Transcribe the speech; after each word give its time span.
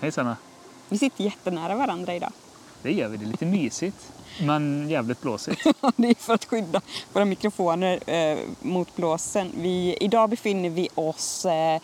Hej 0.00 0.12
Sanna. 0.12 0.36
Vi 0.88 0.98
sitter 0.98 1.24
jättenära 1.24 1.74
varandra 1.74 2.14
idag. 2.14 2.32
Det 2.82 2.92
gör 2.92 3.08
vi. 3.08 3.16
Det 3.16 3.24
är 3.24 3.26
lite 3.26 3.46
mysigt. 3.46 4.12
Men 4.40 4.88
jävligt 4.88 5.20
blåsigt. 5.20 5.62
det 5.96 6.08
är 6.08 6.14
för 6.14 6.34
att 6.34 6.44
skydda 6.44 6.80
våra 7.12 7.24
mikrofoner 7.24 8.10
eh, 8.10 8.38
mot 8.60 8.96
blåsen. 8.96 9.52
Vi, 9.56 9.96
idag 10.00 10.30
befinner 10.30 10.70
vi 10.70 10.88
oss 10.94 11.44
eh, 11.44 11.80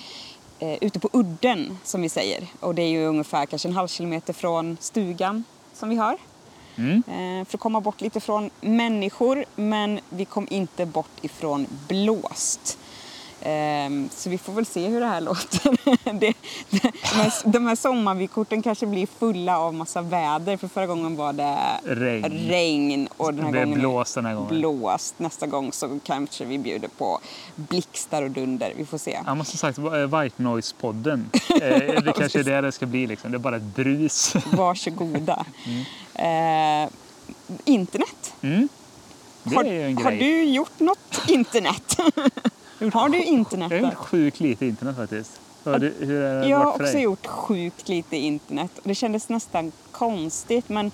eh, 0.58 0.78
ute 0.80 0.98
på 0.98 1.10
udden, 1.12 1.78
som 1.84 2.02
vi 2.02 2.08
säger. 2.08 2.46
Och 2.60 2.74
det 2.74 2.82
är 2.82 2.88
ju 2.88 3.06
ungefär 3.06 3.46
kanske 3.46 3.68
en 3.68 3.76
halv 3.76 3.88
kilometer 3.88 4.32
från 4.32 4.76
stugan 4.80 5.44
som 5.72 5.88
vi 5.88 5.96
har. 5.96 6.16
Mm. 6.76 7.02
Eh, 7.06 7.46
för 7.46 7.56
att 7.56 7.60
komma 7.60 7.80
bort 7.80 8.00
lite 8.00 8.20
från 8.20 8.50
människor, 8.60 9.44
men 9.56 10.00
vi 10.08 10.24
kom 10.24 10.46
inte 10.50 10.86
bort 10.86 11.24
ifrån 11.24 11.66
blåst. 11.88 12.78
Ehm, 13.42 14.08
Så 14.16 14.30
vi 14.30 14.38
får 14.38 14.52
väl 14.52 14.66
se 14.66 14.88
hur 14.88 15.00
det 15.00 15.06
här 15.06 15.20
låter. 15.30 15.76
Det, 16.20 16.34
de, 17.44 17.66
här, 17.66 17.76
sommarvykorten 17.76 18.62
kanske 18.62 18.86
blir 18.86 19.06
fulla 19.18 19.58
av 19.58 19.74
massa 19.74 20.02
väder. 20.02 20.56
För 20.56 20.68
förra 20.68 20.86
gången 20.86 21.16
var 21.16 21.32
det 21.32 21.56
Regn. 21.84 22.32
regn 22.48 23.08
och 23.16 23.34
den 23.34 23.44
här 23.44 23.52
Det 23.52 23.64
gången 23.64 23.78
blåst 23.78 24.14
den 24.14 24.26
här 24.26 24.34
gången. 24.34 24.48
blåst. 24.48 25.14
Nästa 25.18 25.46
gång 25.46 25.72
så 25.72 25.98
kanske 26.04 26.44
vi 26.44 26.58
bjuder 26.58 26.88
på 26.88 27.20
blixtar 27.54 28.22
och 28.22 28.30
dunder. 28.30 28.72
Vi 28.76 28.86
får 28.86 28.98
se. 28.98 29.18
Ja, 29.26 29.34
men 29.34 29.44
som 29.44 29.58
sagt, 29.58 29.78
White 29.78 30.42
Noise-podden. 30.42 31.24
Eh, 31.62 32.02
det 32.02 32.12
kanske 32.18 32.40
är 32.40 32.44
det 32.44 32.60
det 32.60 32.72
ska 32.72 32.86
bli. 32.86 33.06
Liksom. 33.06 33.30
Det 33.30 33.36
är 33.36 33.38
bara 33.38 33.56
ett 33.56 33.62
brus. 33.62 34.34
Varsågoda. 34.52 35.44
Eh, 36.14 36.88
internet. 37.64 38.34
Mm. 38.42 38.68
Det 39.42 39.54
Har, 39.56 39.64
är 39.64 39.72
ju 39.72 39.82
en 39.86 39.96
har 39.98 40.10
grej. 40.10 40.18
du 40.18 40.44
gjort 40.44 40.80
något 40.80 41.22
internet? 41.28 41.96
Har 42.92 43.08
du 43.08 43.22
internet? 43.22 43.72
Jag 43.72 43.78
har 43.78 43.90
gjort 43.90 43.94
sjukt 43.94 44.40
lite 44.40 44.66
internet 44.66 44.96
faktiskt. 44.96 45.40
Hur, 45.64 45.72
hur 46.06 46.22
har 46.22 46.40
det 46.40 46.48
Jag 46.48 46.58
har 46.58 46.66
också 46.66 46.98
gjort 46.98 47.26
sjukt 47.26 47.88
lite 47.88 48.16
internet. 48.16 48.70
Det 48.82 48.94
kändes 48.94 49.28
nästan 49.28 49.72
konstigt 49.92 50.68
men 50.68 50.90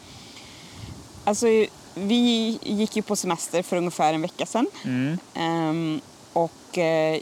alltså 1.25 1.47
vi 1.95 2.59
gick 2.63 2.97
ju 2.97 3.03
på 3.03 3.17
semester 3.17 3.63
för 3.63 3.77
ungefär 3.77 4.15
en 4.15 4.23
vecka 4.23 4.47
sedan. 4.47 4.67
Mm. 4.85 5.19
Ehm, 5.35 6.01
och 6.33 6.79
eh, 6.79 7.21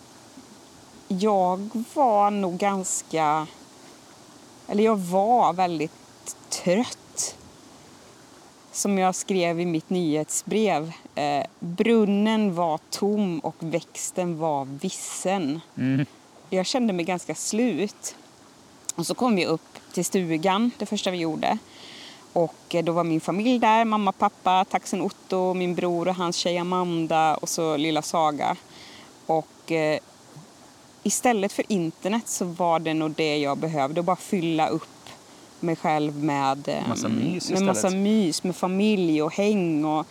jag 1.08 1.70
var 1.94 2.31
nog 2.31 2.58
ganska, 2.58 3.47
eller 4.69 4.84
jag 4.84 4.97
var 4.98 5.53
väldigt 5.53 5.92
trött. 6.48 7.36
Som 8.72 8.98
jag 8.98 9.14
skrev 9.14 9.61
i 9.61 9.66
mitt 9.66 9.91
nyhetsbrev. 9.91 10.92
Eh, 11.20 11.46
brunnen 11.58 12.54
var 12.54 12.78
tom 12.90 13.38
och 13.38 13.54
växten 13.58 14.38
var 14.38 14.64
vissen. 14.64 15.60
Mm. 15.76 16.06
Jag 16.50 16.66
kände 16.66 16.92
mig 16.92 17.04
ganska 17.04 17.34
slut. 17.34 18.16
Och 18.94 19.06
så 19.06 19.14
kom 19.14 19.36
vi 19.36 19.46
upp 19.46 19.78
till 19.92 20.04
stugan, 20.04 20.70
det 20.78 20.86
första 20.86 21.10
vi 21.10 21.18
gjorde. 21.18 21.58
Och 22.32 22.74
eh, 22.74 22.84
då 22.84 22.92
var 22.92 23.04
min 23.04 23.20
familj 23.20 23.58
där, 23.58 23.84
mamma, 23.84 24.12
pappa, 24.12 24.64
taxen 24.64 25.02
Otto, 25.02 25.54
min 25.54 25.74
bror 25.74 26.08
och 26.08 26.14
hans 26.14 26.36
tjej 26.36 26.58
Amanda 26.58 27.34
och 27.34 27.48
så 27.48 27.76
lilla 27.76 28.02
Saga. 28.02 28.56
Och 29.26 29.72
eh, 29.72 29.98
istället 31.02 31.52
för 31.52 31.64
internet 31.69 32.28
så 32.28 32.44
var 32.44 32.78
det 32.78 32.94
nog 32.94 33.10
det 33.10 33.38
jag 33.38 33.58
behövde, 33.58 34.00
att 34.00 34.06
bara 34.06 34.16
fylla 34.16 34.69
upp 34.69 35.08
mig 35.60 35.76
själv 35.76 36.25
med, 36.25 36.69
eh, 36.69 36.88
Massa 36.88 37.08
mys 37.08 37.50
med 37.50 37.62
massa 37.62 37.91
mys, 37.91 38.42
med 38.42 38.56
familj 38.56 39.22
och 39.22 39.34
häng 39.34 39.84
och 39.84 40.06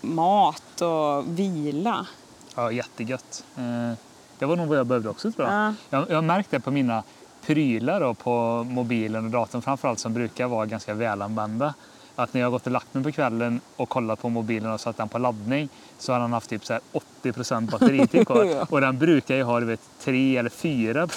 mat 0.00 0.80
och 0.80 1.38
vila. 1.38 2.06
Ja, 2.54 2.72
jättegött. 2.72 3.44
Eh, 3.56 3.96
Det 4.38 4.46
var 4.46 4.56
nog 4.56 4.68
vad 4.68 4.78
jag 4.78 4.86
behövde 4.86 5.08
också 5.08 5.32
tror 5.32 5.48
jag. 5.48 5.56
Ja. 5.56 5.74
Jag, 5.90 6.10
jag 6.10 6.14
har 6.14 6.22
märkt 6.22 6.50
det 6.50 6.60
på 6.60 6.70
mina 6.70 7.02
prylar 7.46 8.00
då, 8.00 8.14
på 8.14 8.64
mobilen 8.64 9.24
och 9.24 9.30
datorn 9.30 9.62
framförallt 9.62 9.98
som 9.98 10.14
brukar 10.14 10.46
vara 10.46 10.66
ganska 10.66 10.94
välanvända. 10.94 11.74
Att 12.16 12.34
när 12.34 12.40
jag 12.40 12.46
har 12.46 12.50
gått 12.50 12.66
och 12.66 12.72
lagt 12.72 12.94
mig 12.94 13.04
på 13.04 13.12
kvällen 13.12 13.60
och 13.76 13.88
kollat 13.88 14.22
på 14.22 14.28
mobilen 14.28 14.72
och 14.72 14.80
satt 14.80 14.96
den 14.96 15.08
på 15.08 15.18
laddning 15.18 15.68
så 15.98 16.12
har 16.12 16.20
den 16.20 16.32
haft 16.32 16.50
typ 16.50 16.64
så 16.66 16.72
här 16.72 16.82
80 16.92 17.70
batteritid 17.70 18.26
kvar. 18.26 18.66
och 18.70 18.80
den 18.80 18.98
brukar 18.98 19.36
ju 19.36 19.42
ha 19.42 19.60
du 19.60 19.66
vet, 19.66 19.80
3 20.00 20.36
eller 20.36 20.50
4 20.50 21.08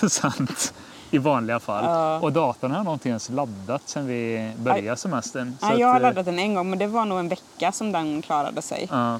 i 1.13 1.17
vanliga 1.17 1.59
fall. 1.59 1.85
Ja. 1.85 2.19
Och 2.19 2.33
datorn 2.33 2.71
har 2.71 2.83
nog 2.83 2.93
inte 2.93 3.09
ens 3.09 3.29
laddat 3.29 3.81
sedan 3.89 4.07
vi 4.07 4.51
började 4.57 4.97
semestern. 4.97 5.57
Nej, 5.61 5.79
jag 5.79 5.87
har 5.87 5.95
eh, 5.95 6.01
laddat 6.01 6.25
den 6.25 6.39
en 6.39 6.53
gång 6.53 6.69
men 6.69 6.79
det 6.79 6.87
var 6.87 7.05
nog 7.05 7.19
en 7.19 7.29
vecka 7.29 7.71
som 7.71 7.91
den 7.91 8.21
klarade 8.21 8.61
sig. 8.61 8.87
Ja. 8.91 9.19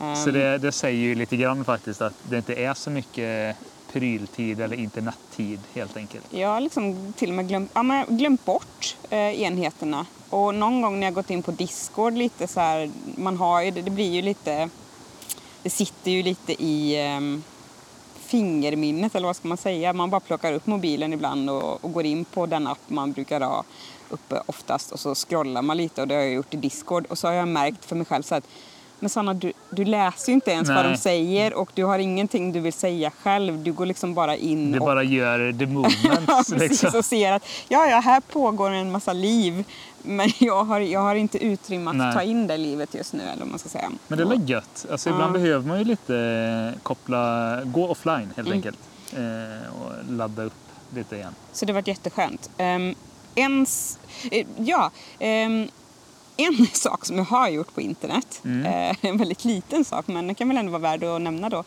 Ehm, 0.00 0.16
Så 0.16 0.30
det, 0.30 0.58
det 0.58 0.72
säger 0.72 0.98
ju 0.98 1.14
lite 1.14 1.36
grann 1.36 1.64
faktiskt 1.64 2.02
att 2.02 2.12
det 2.22 2.36
inte 2.36 2.54
är 2.54 2.74
så 2.74 2.90
mycket 2.90 3.56
pryltid 3.92 4.60
eller 4.60 4.76
internettid 4.76 5.60
helt 5.74 5.96
enkelt. 5.96 6.24
Jag 6.30 6.48
har 6.48 6.60
liksom 6.60 7.12
till 7.16 7.28
och 7.28 7.34
med 7.34 7.48
glömt, 7.48 7.70
ja, 7.74 8.04
jag 8.08 8.18
glömt 8.18 8.44
bort 8.44 8.96
eh, 9.10 9.42
enheterna. 9.42 10.06
Och 10.30 10.54
någon 10.54 10.82
gång 10.82 11.00
när 11.00 11.06
jag 11.06 11.14
gått 11.14 11.30
in 11.30 11.42
på 11.42 11.50
Discord 11.50 12.12
lite 12.14 12.46
så 12.46 12.60
här, 12.60 12.90
man 13.16 13.36
har 13.36 13.62
ju, 13.62 13.70
det, 13.70 13.82
det 13.82 13.90
blir 13.90 14.10
ju 14.10 14.22
lite, 14.22 14.68
det 15.62 15.70
sitter 15.70 16.10
ju 16.10 16.22
lite 16.22 16.62
i 16.62 17.06
ehm, 17.06 17.42
fingerminnet 18.34 19.14
eller 19.14 19.26
vad 19.26 19.36
ska 19.36 19.48
man 19.48 19.56
säga. 19.56 19.92
Man 19.92 20.10
bara 20.10 20.20
plockar 20.20 20.52
upp 20.52 20.66
mobilen 20.66 21.12
ibland 21.12 21.50
och, 21.50 21.84
och 21.84 21.92
går 21.92 22.04
in 22.04 22.24
på 22.24 22.46
den 22.46 22.66
app 22.66 22.78
man 22.86 23.12
brukar 23.12 23.40
ha 23.40 23.64
uppe 24.08 24.42
oftast 24.46 24.92
och 24.92 25.00
så 25.00 25.14
scrollar 25.14 25.62
man 25.62 25.76
lite 25.76 26.02
och 26.02 26.08
det 26.08 26.14
har 26.14 26.22
jag 26.22 26.32
gjort 26.32 26.54
i 26.54 26.56
Discord 26.56 27.06
och 27.06 27.18
så 27.18 27.26
har 27.26 27.34
jag 27.34 27.48
märkt 27.48 27.84
för 27.84 27.96
mig 27.96 28.06
själv 28.06 28.22
så 28.22 28.34
att 28.34 28.48
men 29.00 29.10
Sanna, 29.10 29.34
du, 29.34 29.52
du 29.74 29.84
läser 29.84 30.28
ju 30.28 30.34
inte 30.34 30.50
ens 30.50 30.68
vad 30.68 30.84
de 30.84 30.88
Nej. 30.88 30.98
säger 30.98 31.54
och 31.54 31.70
du 31.74 31.84
har 31.84 31.98
ingenting 31.98 32.52
du 32.52 32.60
vill 32.60 32.72
säga 32.72 33.10
själv. 33.22 33.62
Du 33.62 33.72
går 33.72 33.86
liksom 33.86 34.14
bara 34.14 34.36
in 34.36 34.72
Det 34.72 34.78
och 34.80 34.86
bara 34.86 35.02
gör 35.02 35.52
the 35.52 35.64
Ja, 35.64 35.66
movements. 35.70 36.50
precis. 36.52 36.82
liksom. 36.82 36.98
Och 36.98 37.04
ser 37.04 37.32
att 37.32 37.42
ja, 37.68 37.86
ja, 37.86 38.00
här 38.00 38.20
pågår 38.20 38.70
en 38.70 38.92
massa 38.92 39.12
liv. 39.12 39.64
Men 40.02 40.30
jag 40.38 40.64
har, 40.64 40.80
jag 40.80 41.00
har 41.00 41.14
inte 41.14 41.44
utrymme 41.44 41.90
att 41.90 41.96
Nej. 41.96 42.14
ta 42.14 42.22
in 42.22 42.46
det 42.46 42.56
livet 42.56 42.94
just 42.94 43.12
nu. 43.12 43.22
Eller 43.22 43.44
man 43.44 43.58
ska 43.58 43.68
säga. 43.68 43.90
Men 44.08 44.18
det 44.18 44.24
är 44.24 44.28
väl 44.28 44.50
gött. 44.50 44.86
Alltså, 44.90 45.10
ibland 45.10 45.36
Ja. 45.36 45.40
behöver 45.40 45.68
man 45.68 45.78
ju 45.78 45.84
lite 45.84 46.16
eh, 46.74 46.80
koppla, 46.82 47.58
gå 47.64 47.88
offline 47.90 48.28
helt 48.36 48.48
Mm. 48.48 48.52
enkelt. 48.58 48.78
Eh, 49.12 49.74
och 49.82 49.92
ladda 50.12 50.42
upp 50.42 50.52
lite 50.94 51.16
igen. 51.16 51.34
Så 51.52 51.64
det 51.64 51.72
har 51.72 51.74
varit 51.74 51.88
jätteskönt. 51.88 52.50
Um, 52.58 52.94
en, 53.34 53.62
s- 53.62 53.98
eh, 54.30 54.46
ja, 54.56 54.90
ehm, 55.18 55.68
en 56.36 56.66
sak 56.72 57.04
som 57.04 57.16
jag 57.18 57.24
har 57.24 57.48
gjort 57.48 57.74
på 57.74 57.80
internet, 57.80 58.40
Mm. 58.44 58.90
eh, 58.90 58.96
en 59.00 59.16
väldigt 59.16 59.44
liten 59.44 59.84
sak 59.84 60.06
men 60.06 60.26
den 60.26 60.34
kan 60.34 60.48
väl 60.48 60.56
ändå 60.56 60.72
vara 60.72 60.82
värd 60.82 61.04
att 61.04 61.20
nämna 61.20 61.48
då. 61.48 61.64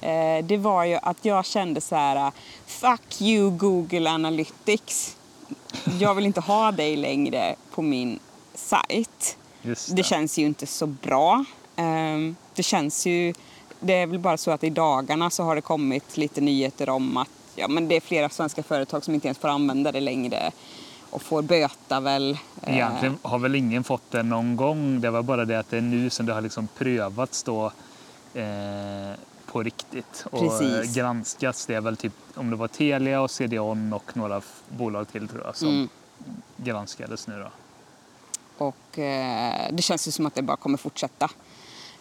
Eh, 0.00 0.44
det 0.44 0.56
var 0.56 0.84
ju 0.84 0.98
att 1.02 1.24
jag 1.24 1.44
kände 1.46 1.80
så 1.80 1.96
här, 1.96 2.16
uh, 2.26 2.32
fuck 2.66 3.20
you 3.22 3.50
Google 3.50 4.10
Analytics. 4.10 5.16
Jag 6.00 6.14
vill 6.14 6.26
inte 6.26 6.40
ha 6.40 6.72
dig 6.72 6.96
längre 6.96 7.54
på 7.70 7.82
min 7.82 8.18
sajt. 8.54 9.36
Det. 9.62 9.96
Det 9.96 10.02
känns 10.02 10.38
ju 10.38 10.46
inte 10.46 10.66
så 10.66 10.86
bra. 10.86 11.44
Ehm, 11.76 12.36
Det 12.54 12.62
känns 12.62 13.06
ju... 13.06 13.34
Det 13.80 13.92
är 13.94 14.06
väl 14.06 14.18
bara 14.18 14.36
så 14.36 14.50
att 14.50 14.64
i 14.64 14.70
dagarna 14.70 15.30
så 15.30 15.42
har 15.42 15.54
det 15.54 15.60
kommit 15.60 16.16
lite 16.16 16.40
nyheter 16.40 16.88
om 16.88 17.16
att 17.16 17.28
ja, 17.56 17.68
men 17.68 17.88
det 17.88 17.96
är 17.96 18.00
flera 18.00 18.28
svenska 18.28 18.62
företag 18.62 19.04
som 19.04 19.14
inte 19.14 19.28
ens 19.28 19.38
får 19.38 19.48
använda 19.48 19.92
det 19.92 20.00
längre 20.00 20.50
och 21.10 21.22
får 21.22 21.42
böta 21.42 22.00
väl. 22.00 22.38
Eh, 22.62 22.74
Egentligen 22.74 23.18
har 23.22 23.38
väl 23.38 23.54
ingen 23.54 23.84
fått 23.84 24.10
det 24.10 24.22
någon 24.22 24.56
gång. 24.56 25.00
Det 25.00 25.10
var 25.10 25.22
bara 25.22 25.44
det 25.44 25.58
att 25.58 25.70
det 25.70 25.76
är 25.76 25.80
nu 25.80 26.10
som 26.10 26.26
det 26.26 26.32
har 26.32 26.40
liksom 26.40 26.68
prövats 26.78 27.42
då 27.42 27.66
eh, 28.34 29.14
på 29.46 29.62
riktigt 29.62 30.24
och 30.30 30.40
Precis. 30.40 30.96
eh, 30.96 31.02
granskats. 31.02 31.66
Det 31.66 31.74
är 31.74 31.80
väl 31.80 31.96
typ 31.96 32.12
om 32.34 32.50
det 32.50 32.56
var 32.56 32.68
Telia 32.68 33.20
och 33.20 33.30
CDON 33.30 33.92
och 33.92 34.16
några 34.16 34.40
bolag 34.68 35.08
till 35.12 35.28
tror 35.28 35.42
jag 35.44 35.56
som 35.56 35.68
Mm. 35.68 35.88
granskades 36.56 37.26
nu 37.26 37.38
då. 37.38 37.50
Och 38.66 38.98
eh, 38.98 39.72
det 39.72 39.82
känns 39.82 40.08
ju 40.08 40.12
som 40.12 40.26
att 40.26 40.34
det 40.34 40.42
bara 40.42 40.56
kommer 40.56 40.78
fortsätta. 40.78 41.30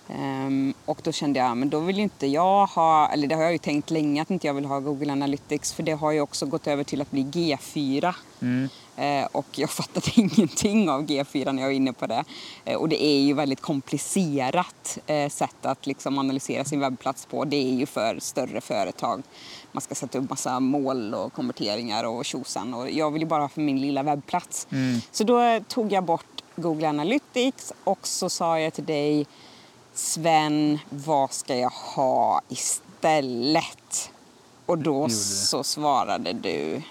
Ehm, 0.09 0.73
och 0.85 1.00
då 1.03 1.12
kände 1.12 1.39
jag, 1.39 1.57
men 1.57 1.69
då 1.69 1.79
vill 1.79 1.97
ju 1.97 2.03
inte 2.03 2.27
jag 2.27 2.65
ha, 2.65 3.09
eller 3.09 3.27
det 3.27 3.35
har 3.35 3.44
jag 3.44 3.51
ju 3.51 3.57
tänkt 3.57 3.89
länge 3.91 4.21
att 4.21 4.31
inte 4.31 4.47
jag 4.47 4.53
vill 4.53 4.65
ha 4.65 4.79
Google 4.79 5.12
Analytics 5.12 5.73
för 5.73 5.83
det 5.83 5.91
har 5.94 6.12
ju 6.12 6.21
också 6.21 6.45
gått 6.45 6.67
över 6.67 6.83
till 6.83 7.01
att 7.01 7.12
bli 7.12 7.23
G4. 7.23 8.13
Mm. 8.41 8.69
Eh, 8.95 9.27
och 9.31 9.45
jag 9.51 9.69
fattade 9.69 10.12
ingenting 10.15 10.89
av 10.89 11.06
G4 11.06 11.51
när 11.51 11.62
jag 11.62 11.69
var 11.69 11.74
inne 11.74 11.94
på 11.94 12.07
det. 12.07 12.24
Eh, 12.65 12.75
och 12.75 12.89
det 12.89 13.03
är 13.03 13.19
ju 13.19 13.33
väldigt 13.33 13.62
komplicerat 13.62 14.97
eh, 15.07 15.30
sätt 15.30 15.65
att 15.65 15.88
liksom 15.88 16.19
analysera 16.19 16.65
sin 16.65 16.80
webbplats 16.80 17.25
på. 17.25 17.45
Det 17.45 17.56
är 17.56 17.74
ju 17.74 17.86
för 17.86 18.19
större 18.19 18.62
företag. 18.62 19.24
Man 19.71 19.81
ska 19.81 19.95
sätta 19.95 20.18
upp 20.18 20.30
massa 20.30 20.59
mål 20.59 21.13
och 21.13 21.33
konverteringar 21.33 22.03
och 22.03 22.25
tjosan. 22.25 22.74
Och 22.74 22.91
jag 22.91 23.12
vill 23.12 23.21
ju 23.21 23.27
bara 23.27 23.41
ha 23.41 23.50
för 23.50 23.62
min 23.62 23.81
lilla 23.81 24.03
webbplats. 24.03 24.68
Mm. 24.71 25.01
Så 25.12 25.24
då 25.24 25.59
tog 25.68 25.91
jag 25.91 26.03
bort 26.03 26.44
Google 26.56 26.89
Analytics 26.89 27.74
och 27.83 28.07
så 28.07 28.30
sa 28.30 28.59
jag 28.59 28.74
till 28.74 28.86
dig 28.86 29.27
Sven, 29.94 30.80
vad 30.89 31.33
ska 31.33 31.56
jag 31.56 31.69
ha 31.69 32.41
istället? 32.50 34.12
Och 34.65 34.77
då 34.77 35.09
så 35.09 35.63
svarade 35.63 36.33
du 36.33 36.81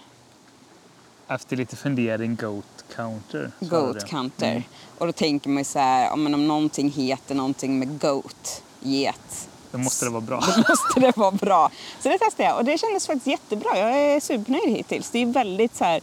Efter 1.29 1.57
lite 1.57 1.77
fundering, 1.77 2.37
Goat 2.37 2.85
Counter. 2.97 3.51
Goat. 3.61 4.07
Counter. 4.07 4.51
Mm. 4.51 4.63
Och 4.99 5.07
då 5.07 5.13
tänker 5.13 5.51
man 5.51 5.59
ju 5.59 5.65
så 5.65 5.79
här, 5.79 6.17
men 6.17 6.35
om 6.35 6.49
någonting 6.49 6.91
heter 6.91 7.35
någonting 7.35 7.79
med 7.79 8.01
Goat, 8.01 8.63
get, 8.81 9.49
Då 9.71 9.79
måste 9.79 10.05
det 10.05 10.11
vara 10.11 10.21
bra. 10.21 10.41
då 10.57 10.63
måste 10.69 11.01
det 11.01 11.17
vara 11.17 11.31
bra. 11.31 11.71
Så 12.01 12.09
det 12.09 12.19
testade 12.19 12.49
jag 12.49 12.59
och 12.59 12.65
det 12.65 12.79
kändes 12.79 13.07
faktiskt 13.07 13.27
jättebra. 13.27 13.79
Jag 13.79 13.99
är 13.99 14.21
supernöjd 14.21 14.77
hittills. 14.77 15.11
Det 15.11 15.19
är 15.19 15.27
väldigt 15.27 15.77
så 15.77 15.85
här, 15.85 16.01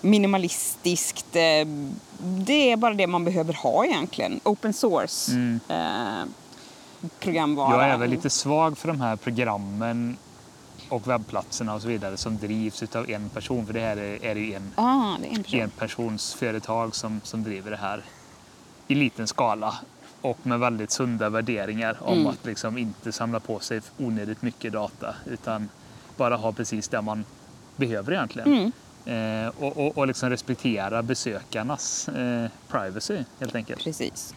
minimalistiskt. 0.00 1.36
Eh, 1.36 1.42
det 2.20 2.72
är 2.72 2.76
bara 2.76 2.94
det 2.94 3.06
man 3.06 3.24
behöver 3.24 3.54
ha 3.54 3.84
egentligen. 3.84 4.40
Open 4.44 4.72
source 4.72 5.32
Mm. 5.32 5.60
eh, 5.68 6.28
programvara. 7.18 7.76
Jag 7.82 7.94
är 7.94 7.96
väl 7.98 8.10
lite 8.10 8.30
svag 8.30 8.78
för 8.78 8.88
de 8.88 9.00
här 9.00 9.16
programmen 9.16 10.16
och 10.88 11.08
webbplatserna 11.08 11.74
och 11.74 11.82
så 11.82 11.88
vidare 11.88 12.16
som 12.16 12.38
drivs 12.38 12.82
av 12.96 13.10
en 13.10 13.28
person. 13.28 13.66
För 13.66 13.72
det 13.72 13.80
här 13.80 13.96
är, 13.96 14.24
är 14.24 14.34
det 14.34 14.40
ju 14.40 14.54
en, 14.54 14.72
Ah, 14.74 15.16
det 15.20 15.26
är 15.26 15.30
en 15.36 15.42
person. 15.42 15.60
en 15.60 15.70
persons 15.70 16.34
företag 16.34 16.94
som, 16.94 17.20
som 17.24 17.42
driver 17.42 17.70
det 17.70 17.76
här 17.76 18.02
i 18.88 18.94
liten 18.94 19.26
skala 19.26 19.74
och 20.20 20.38
med 20.46 20.58
väldigt 20.60 20.90
sunda 20.90 21.28
värderingar 21.28 21.96
om 22.00 22.12
Mm. 22.18 22.26
att 22.26 22.44
liksom 22.46 22.78
inte 22.78 23.12
samla 23.12 23.40
på 23.40 23.58
sig 23.60 23.80
onödigt 23.98 24.42
mycket 24.42 24.72
data 24.72 25.14
utan 25.26 25.68
bara 26.16 26.36
ha 26.36 26.52
precis 26.52 26.88
det 26.88 27.02
man 27.02 27.24
behöver 27.76 28.12
egentligen. 28.12 28.48
Mm. 28.52 28.72
Eh, 29.44 29.52
och 29.58 29.76
och, 29.76 29.98
och 29.98 30.06
liksom 30.06 30.30
respektera 30.30 31.02
besökarnas 31.02 32.08
eh, 32.08 32.46
privacy 32.68 33.24
helt 33.40 33.54
enkelt. 33.54 33.84
Precis. 33.84 34.34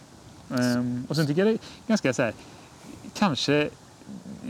Ehm, 0.58 1.06
och 1.08 1.16
sen 1.16 1.26
tycker 1.26 1.46
jag 1.46 1.54
det 1.54 1.62
är 1.62 1.88
ganska 1.88 2.12
så 2.12 2.22
här, 2.22 2.32
kanske, 3.14 3.70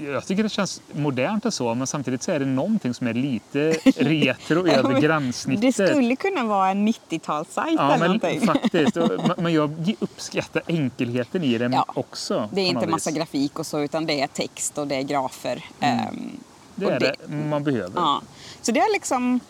jag 0.06 0.26
tycker 0.26 0.42
det 0.42 0.48
känns 0.48 0.80
modernt 0.92 1.44
och 1.46 1.54
så, 1.54 1.74
men 1.74 1.86
samtidigt 1.86 2.22
så 2.22 2.32
är 2.32 2.38
det 2.38 2.46
någonting 2.46 2.94
som 2.94 3.06
är 3.06 3.14
lite 3.14 3.70
retro 3.96 4.66
Ja, 4.66 4.72
över 4.72 5.00
gränssnittet. 5.00 5.76
Det 5.76 5.88
skulle 5.88 6.16
kunna 6.16 6.44
vara 6.44 6.68
en 6.68 6.88
90-talssajt 6.88 7.74
Ja, 7.78 7.94
eller 7.94 7.98
men 7.98 8.06
någonting. 8.06 8.40
faktiskt. 8.46 8.96
Men- 9.36 9.52
jag 9.54 9.94
uppskattar 10.00 10.62
enkelheten 10.66 11.44
i 11.44 11.58
den 11.58 11.72
Ja. 11.72 11.84
också. 11.94 12.48
Det 12.52 12.60
är 12.60 12.66
inte 12.66 12.86
massa 12.86 13.10
vis. 13.10 13.16
grafik 13.18 13.58
och 13.58 13.66
så 13.66 13.80
utan 13.80 14.06
det 14.06 14.20
är 14.20 14.26
text 14.26 14.78
och 14.78 14.86
det 14.86 14.94
är 14.96 15.02
grafer. 15.02 15.64
Ehm, 15.80 16.30
Det 16.74 16.86
och 16.86 16.92
är 16.92 17.00
det 17.00 17.14
man 17.34 17.64
behöver. 17.64 17.92
Ja. 18.00 18.22
Så 18.62 18.72
det 18.72 18.80
har 18.80 18.92
liksom 18.92 19.40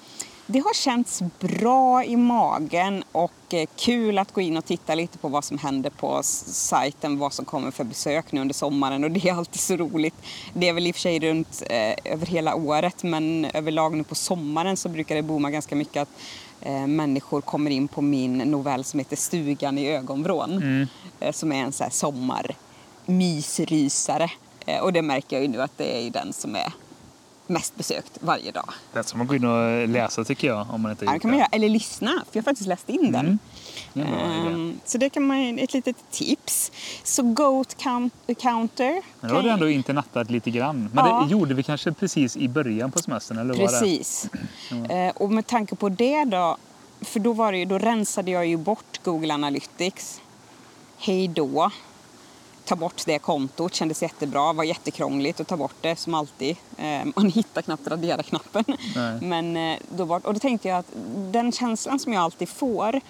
det 0.53 0.59
har 0.59 0.75
känts 0.75 1.23
bra 1.41 2.05
i 2.05 2.17
magen 2.17 3.05
och 3.13 3.33
eh, 3.55 3.67
kul 3.77 4.19
att 4.19 4.33
gå 4.33 4.41
in 4.41 4.57
och 4.57 4.65
titta 4.65 4.95
lite 4.95 5.19
på 5.19 5.29
vad 5.29 5.45
som 5.45 5.59
händer 5.59 5.91
på 5.91 6.21
sajten, 6.23 7.19
vad 7.19 7.33
som 7.33 7.45
kommer 7.45 7.71
för 7.71 7.85
besök 7.85 8.33
nu 8.33 8.41
under 8.41 8.55
sommaren 8.55 9.05
och 9.05 9.11
det 9.11 9.29
är 9.29 9.35
alltid 9.35 9.61
så 9.61 9.77
roligt. 9.77 10.15
Det 10.53 10.69
är 10.69 10.73
väl 10.73 10.87
i 10.87 10.91
och 10.91 10.95
för 10.95 11.01
sig 11.01 11.21
runt 11.21 11.63
eh, 11.71 11.95
över 12.13 12.27
hela 12.27 12.55
året 12.55 13.03
men 13.03 13.45
överlag 13.55 13.97
nu 13.97 14.05
på 14.05 14.15
sommaren 14.15 14.77
så 14.77 14.89
brukar 14.89 15.15
det 15.15 15.23
booma 15.23 15.51
ganska 15.51 15.75
mycket 15.77 16.03
att 16.03 16.09
eh, 16.61 16.87
människor 16.87 17.41
kommer 17.41 17.71
in 17.71 17.89
på 17.89 18.03
min 18.03 18.39
novell 18.39 18.85
som 18.85 18.99
heter 18.99 19.17
Stugan 19.17 19.79
i 19.79 19.89
ögonvrån 19.89 20.53
Mm. 20.53 20.87
eh, 21.21 21.33
som 21.33 21.53
är 21.53 21.57
en 21.65 21.73
så 21.73 21.85
här 21.85 21.91
sommarmysrysare 23.07 24.31
eh, 24.67 24.81
och 24.81 24.93
det 24.93 25.03
märker 25.03 25.37
jag 25.37 25.43
ju 25.43 25.49
nu 25.49 25.63
att 25.63 25.79
det 25.79 26.07
är 26.07 26.11
den 26.11 26.33
som 26.33 26.57
är 26.57 26.73
mest 27.53 27.77
besökt 27.77 28.19
varje 28.21 28.51
dag. 28.53 28.69
Det 28.93 29.03
ska 29.05 29.19
man 29.19 29.27
gå 29.27 29.35
in 29.35 29.45
och 29.45 29.89
läsa 29.89 30.25
tycker 30.25 30.49
jag 30.49 30.67
om 30.71 30.81
man 30.83 30.91
inte 30.91 31.05
Ja, 31.05 31.19
kan 31.19 31.31
man 31.31 31.39
göra. 31.39 31.49
Eller 31.53 31.69
lyssna, 31.69 32.11
för 32.11 32.39
jag 32.39 32.43
har 32.43 32.45
faktiskt 32.45 32.69
läst 32.69 32.89
in 32.89 33.13
den. 33.13 33.27
Mm. 33.27 33.39
En 33.95 34.13
bra 34.15 34.21
idé. 34.37 34.49
Ehm, 34.55 34.81
så 34.85 34.99
det 34.99 35.11
kan 35.11 35.23
man, 35.27 35.59
ett 35.59 35.75
litet 35.75 35.97
tips. 36.11 36.73
Så 37.05 37.23
Goat 37.23 37.77
count- 37.79 38.35
Counter. 38.41 39.03
Men 39.21 39.31
då 39.31 39.37
har 39.37 39.43
du 39.43 39.51
ändå 39.51 39.69
internetat 39.71 40.31
lite 40.31 40.51
grann. 40.51 40.91
Men 40.95 41.07
Ja. 41.07 41.23
det 41.27 41.33
gjorde 41.33 41.55
vi 41.55 41.63
kanske 41.63 41.93
precis 41.93 42.37
i 42.37 42.49
början 42.49 42.91
på 42.93 42.99
semestern, 42.99 43.39
eller? 43.39 43.55
Precis. 43.55 44.29
Eh, 44.91 45.09
och 45.17 45.31
med 45.31 45.47
tanke 45.47 45.75
på 45.77 45.89
det 45.89 46.25
då, 46.25 46.57
för 47.01 47.21
då, 47.21 47.33
var 47.33 47.53
det 47.53 47.59
ju, 47.59 47.65
då 47.65 47.79
rensade 47.79 48.31
jag 48.31 48.47
ju 48.47 48.57
bort 48.57 49.01
Google 49.05 49.35
Analytics. 49.35 50.21
Hej 50.99 51.29
då. 51.29 51.71
Ta 52.65 52.77
bort 52.77 53.03
det 53.07 53.19
kontot, 53.19 53.75
kändes 53.75 54.03
jättebra, 54.03 54.53
var 54.53 54.65
jättekrångligt 54.65 55.41
att 55.41 55.49
ta 55.49 55.57
bort 55.57 55.75
det 55.81 55.97
som 55.97 56.15
alltid. 56.15 56.57
Eh, 56.79 57.05
man 57.17 57.31
hittar 57.35 57.63
knappt 57.63 57.87
radera-knappen. 57.89 58.65
Men 59.21 59.57
eh, 59.57 59.79
då 59.97 60.05
var, 60.05 60.27
och 60.27 60.35
då 60.35 60.41
tänkte 60.41 60.69
jag 60.69 60.79
att 60.79 60.93
den 61.33 61.53
känslan 61.53 61.99
som 61.99 62.13
jag 62.13 62.23
alltid 62.23 62.49
får 62.49 63.01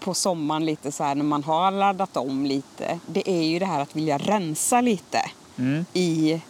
på 0.00 0.14
sommaren 0.14 0.66
lite 0.66 0.92
så 0.92 1.04
här 1.04 1.14
när 1.14 1.24
man 1.24 1.44
har 1.44 1.70
laddat 1.70 2.16
om 2.16 2.46
lite, 2.46 2.98
det 3.06 3.30
är 3.30 3.42
ju 3.42 3.58
det 3.58 3.66
här 3.66 3.80
att 3.80 3.96
vilja 3.96 4.18
rensa 4.18 4.80
lite 4.80 5.30
Mm. 5.56 5.84
i 5.92 6.40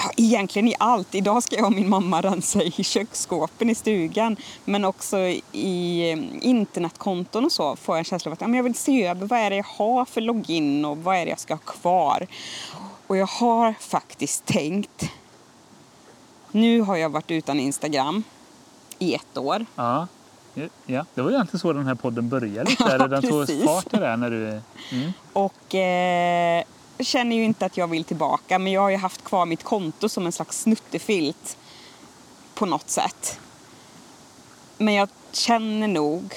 Ja, 0.00 0.10
egentligen 0.16 0.68
i 0.68 0.74
allt. 0.78 1.14
Idag 1.14 1.42
ska 1.42 1.56
jag 1.56 1.64
och 1.64 1.72
min 1.72 1.88
mamma 1.88 2.20
rensa 2.20 2.62
i 2.62 2.70
köksskåpen 2.70 3.70
i 3.70 3.74
stugan. 3.74 4.36
Men 4.64 4.84
också 4.84 5.18
i 5.52 6.12
eh, 6.12 6.48
internetkonton 6.48 7.44
och 7.44 7.52
så 7.52 7.76
får 7.76 7.94
jag 7.94 7.98
en 7.98 8.04
känsla 8.04 8.28
av 8.28 8.32
att 8.32 8.40
ja, 8.40 8.46
men 8.46 8.56
jag 8.56 8.64
vill 8.64 8.74
se 8.74 9.06
över 9.06 9.26
vad 9.26 9.38
är 9.38 9.50
det 9.50 9.56
jag 9.56 9.64
har 9.64 10.04
för 10.04 10.20
login 10.20 10.84
och 10.84 10.98
vad 10.98 11.16
är 11.16 11.24
det 11.24 11.30
jag 11.30 11.40
ska 11.40 11.54
ha 11.54 11.58
kvar. 11.58 12.26
Och 13.06 13.16
jag 13.16 13.26
har 13.26 13.74
faktiskt 13.80 14.46
tänkt. 14.46 15.10
Nu 16.52 16.80
har 16.80 16.96
jag 16.96 17.10
varit 17.10 17.30
utan 17.30 17.60
Instagram 17.60 18.22
i 18.98 19.14
ett 19.14 19.38
år. 19.38 19.66
Ja. 19.74 20.06
ja, 20.86 21.04
det 21.14 21.22
var 21.22 21.30
ju 21.30 21.36
egentligen 21.36 21.60
så 21.60 21.72
den 21.72 21.86
här 21.86 21.94
podden 21.94 22.28
började 22.28 22.70
lite. 22.70 22.84
eller 22.84 23.08
den 23.20 23.22
tog 23.22 23.64
fart 23.64 23.90
där 23.90 24.16
när 24.16 24.30
du... 24.30 24.60
Mm. 24.92 25.12
Och 25.32 25.74
eh, 25.74 26.64
känner 27.04 27.36
ju 27.36 27.44
inte 27.44 27.66
att 27.66 27.76
jag 27.76 27.88
vill 27.88 28.04
tillbaka. 28.04 28.58
Men 28.58 28.72
jag 28.72 28.80
har 28.80 28.90
ju 28.90 28.96
haft 28.96 29.24
kvar 29.24 29.46
mitt 29.46 29.62
konto 29.62 30.08
som 30.08 30.26
en 30.26 30.32
slags 30.32 30.60
snuttefilt 30.60 31.56
på 32.54 32.66
något 32.66 32.90
sätt. 32.90 33.40
Men 34.78 34.94
jag 34.94 35.08
känner 35.32 35.88
nog 35.88 36.34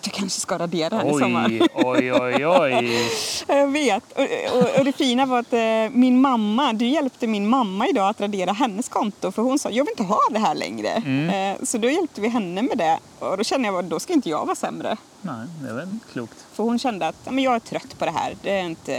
att 0.00 0.06
jag 0.06 0.14
kanske 0.14 0.40
ska 0.40 0.58
radera 0.58 0.88
den 0.98 1.08
i 1.08 1.18
sommar. 1.18 1.68
Oj, 1.74 2.12
oj, 2.12 2.46
oj, 2.46 2.46
oj. 2.46 3.10
Jag 3.46 3.66
vet. 3.68 4.04
Och, 4.12 4.22
och, 4.58 4.78
och 4.78 4.84
det 4.84 4.92
fina 4.92 5.26
var 5.26 5.38
att 5.38 5.52
eh, 5.52 5.60
min 5.98 6.20
mamma, 6.20 6.72
du 6.72 6.86
hjälpte 6.86 7.26
min 7.26 7.48
mamma 7.48 7.88
idag 7.88 8.08
att 8.08 8.20
radera 8.20 8.52
hennes 8.52 8.88
konto 8.88 9.32
för 9.32 9.42
hon 9.42 9.58
sa 9.58 9.70
jag 9.70 9.84
vill 9.84 9.90
inte 9.92 10.02
ha 10.02 10.18
det 10.30 10.38
här 10.38 10.54
längre. 10.54 10.88
Mm. 10.88 11.56
Eh, 11.56 11.64
så 11.64 11.78
då 11.78 11.90
hjälpte 11.90 12.20
vi 12.20 12.28
henne 12.28 12.62
med 12.62 12.78
det 12.78 12.98
och 13.18 13.36
då 13.38 13.44
kände 13.44 13.68
jag 13.68 13.78
att 13.78 13.90
då 13.90 14.00
ska 14.00 14.12
inte 14.12 14.28
jag 14.30 14.46
vara 14.46 14.56
sämre. 14.56 14.96
Nej, 15.20 15.46
det 15.62 15.72
var 15.72 15.88
klokt. 16.12 16.36
För 16.52 16.64
hon 16.64 16.78
kände 16.78 17.08
att 17.08 17.16
ja, 17.24 17.30
men 17.32 17.44
jag 17.44 17.54
är 17.54 17.58
trött 17.60 17.98
på 17.98 18.04
det 18.04 18.10
här. 18.10 18.36
Det 18.42 18.50
är, 18.58 18.62
inte, 18.64 18.92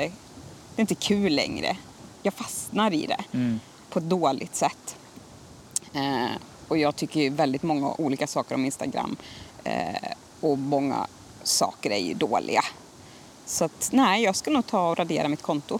det 0.75 0.75
är 0.75 0.81
inte 0.81 0.95
kul 0.95 1.33
längre. 1.35 1.77
Jag 2.23 2.33
fastnar 2.33 2.93
i 2.93 3.05
det 3.07 3.37
Mm. 3.37 3.59
på 3.89 3.99
ett 3.99 4.09
dåligt 4.09 4.55
sätt. 4.55 4.95
Eh, 5.93 6.31
och 6.67 6.77
jag 6.77 6.95
tycker 6.95 7.29
väldigt 7.29 7.63
många 7.63 7.93
olika 7.97 8.27
saker 8.27 8.55
om 8.55 8.65
Instagram. 8.65 9.15
Eh, 9.63 9.95
och 10.41 10.57
många 10.57 11.07
saker 11.43 11.89
är 11.91 11.97
ju 11.97 12.13
dåliga. 12.13 12.63
Så 13.45 13.65
att 13.65 13.89
nej, 13.91 14.23
jag 14.23 14.35
ska 14.35 14.51
nog 14.51 14.67
ta 14.67 14.89
och 14.89 14.97
radera 14.97 15.27
mitt 15.27 15.41
konto. 15.41 15.79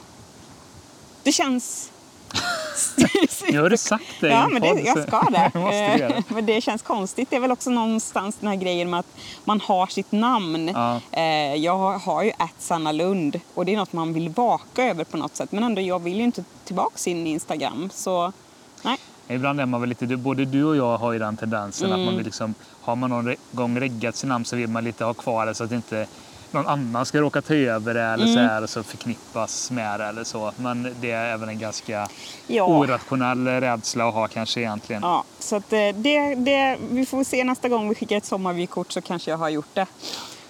Det 1.24 1.32
känns... 1.32 1.92
Nu 3.52 3.62
har 3.62 3.70
du 3.70 3.78
sagt 3.78 4.04
det 4.20 4.28
i 4.28 4.32
Ja, 4.32 4.44
en 4.46 4.54
men 4.54 4.62
det, 4.62 4.68
jag 4.82 5.08
ska 5.08 5.20
det. 5.32 5.52
Göra 5.56 5.98
det. 5.98 6.04
Eh, 6.16 6.24
men 6.28 6.46
det 6.46 6.62
känns 6.62 6.82
konstigt. 6.82 7.30
Det 7.30 7.36
är 7.36 7.40
väl 7.40 7.52
också 7.52 7.70
någonstans 7.70 8.36
den 8.40 8.50
här 8.50 8.56
grejen 8.56 8.90
med 8.90 9.00
att 9.00 9.06
man 9.46 9.62
har 9.62 9.88
sitt 9.88 10.12
namn. 10.12 10.68
Ja. 10.68 11.00
Eh, 11.12 11.56
Jag 11.56 12.00
har- 12.00 12.24
ju 12.24 12.32
att 12.38 12.62
Sanna 12.62 12.92
Lund 12.92 13.40
och 13.54 13.66
det 13.66 13.74
är 13.74 13.78
något 13.78 13.94
man 13.94 14.14
vill 14.14 14.30
vaka 14.30 14.84
över 14.84 15.04
på 15.04 15.18
något 15.18 15.36
sätt. 15.36 15.52
Men 15.52 15.64
ändå, 15.64 15.82
jag 15.82 16.00
vill 16.00 16.18
ju 16.18 16.24
inte 16.24 16.44
tillbaka 16.66 16.98
sin 16.98 17.28
Instagram. 17.28 17.90
Så 17.94 18.34
nej. 18.82 18.98
Ibland 19.28 19.62
är 19.62 19.66
man 19.66 19.82
väl 19.82 19.90
lite, 19.90 20.08
både 20.18 20.46
du 20.46 20.64
och 20.64 20.76
jag 20.76 20.98
har 20.98 21.12
ju 21.12 21.20
den 21.20 21.38
tendensen 21.38 21.88
att 21.88 21.94
Mm. 21.94 22.06
man 22.06 22.16
vill 22.18 22.26
liksom, 22.26 22.54
har 22.82 22.96
man 22.96 23.10
någon 23.10 23.36
gång 23.52 23.80
reggat 23.80 24.16
sin 24.16 24.30
namn 24.30 24.46
så 24.46 24.56
vill 24.56 24.68
man 24.70 24.84
lite 24.84 25.06
ha 25.06 25.14
kvar 25.14 25.46
det 25.46 25.54
så 25.56 25.64
att 25.64 25.72
inte 25.72 26.08
någon 26.52 26.68
annan 26.68 27.06
ska 27.06 27.22
råka 27.22 27.42
ta 27.42 27.54
över 27.54 27.94
det 27.94 28.02
eller 28.04 28.26
så 28.26 28.32
Mm. 28.40 28.46
här 28.50 28.64
och 28.64 28.70
så 28.70 28.84
förknippas 28.84 29.72
med 29.72 30.00
det 30.00 30.06
eller 30.06 30.24
så. 30.24 30.52
Men 30.58 30.96
det 31.02 31.12
är 31.12 31.26
även 31.34 31.50
en 31.50 31.60
ganska 31.60 32.08
Ja. 32.48 32.64
orationell 32.64 33.48
rädsla 33.48 34.08
att 34.08 34.14
ha 34.14 34.28
kanske 34.28 34.60
egentligen. 34.60 35.02
Ja, 35.02 35.24
så 35.40 35.56
att 35.56 35.74
eh, 35.74 35.80
det, 35.96 36.36
det, 36.36 36.78
vi 36.92 37.06
får 37.06 37.24
se 37.24 37.44
nästa 37.44 37.70
gång 37.70 37.90
vi 37.90 37.96
skickar 37.96 38.18
ett 38.18 38.26
sommarvykort 38.26 38.92
så 38.92 39.02
kanske 39.02 39.32
jag 39.32 39.38
har 39.38 39.50
gjort 39.50 39.70
det. 39.74 39.86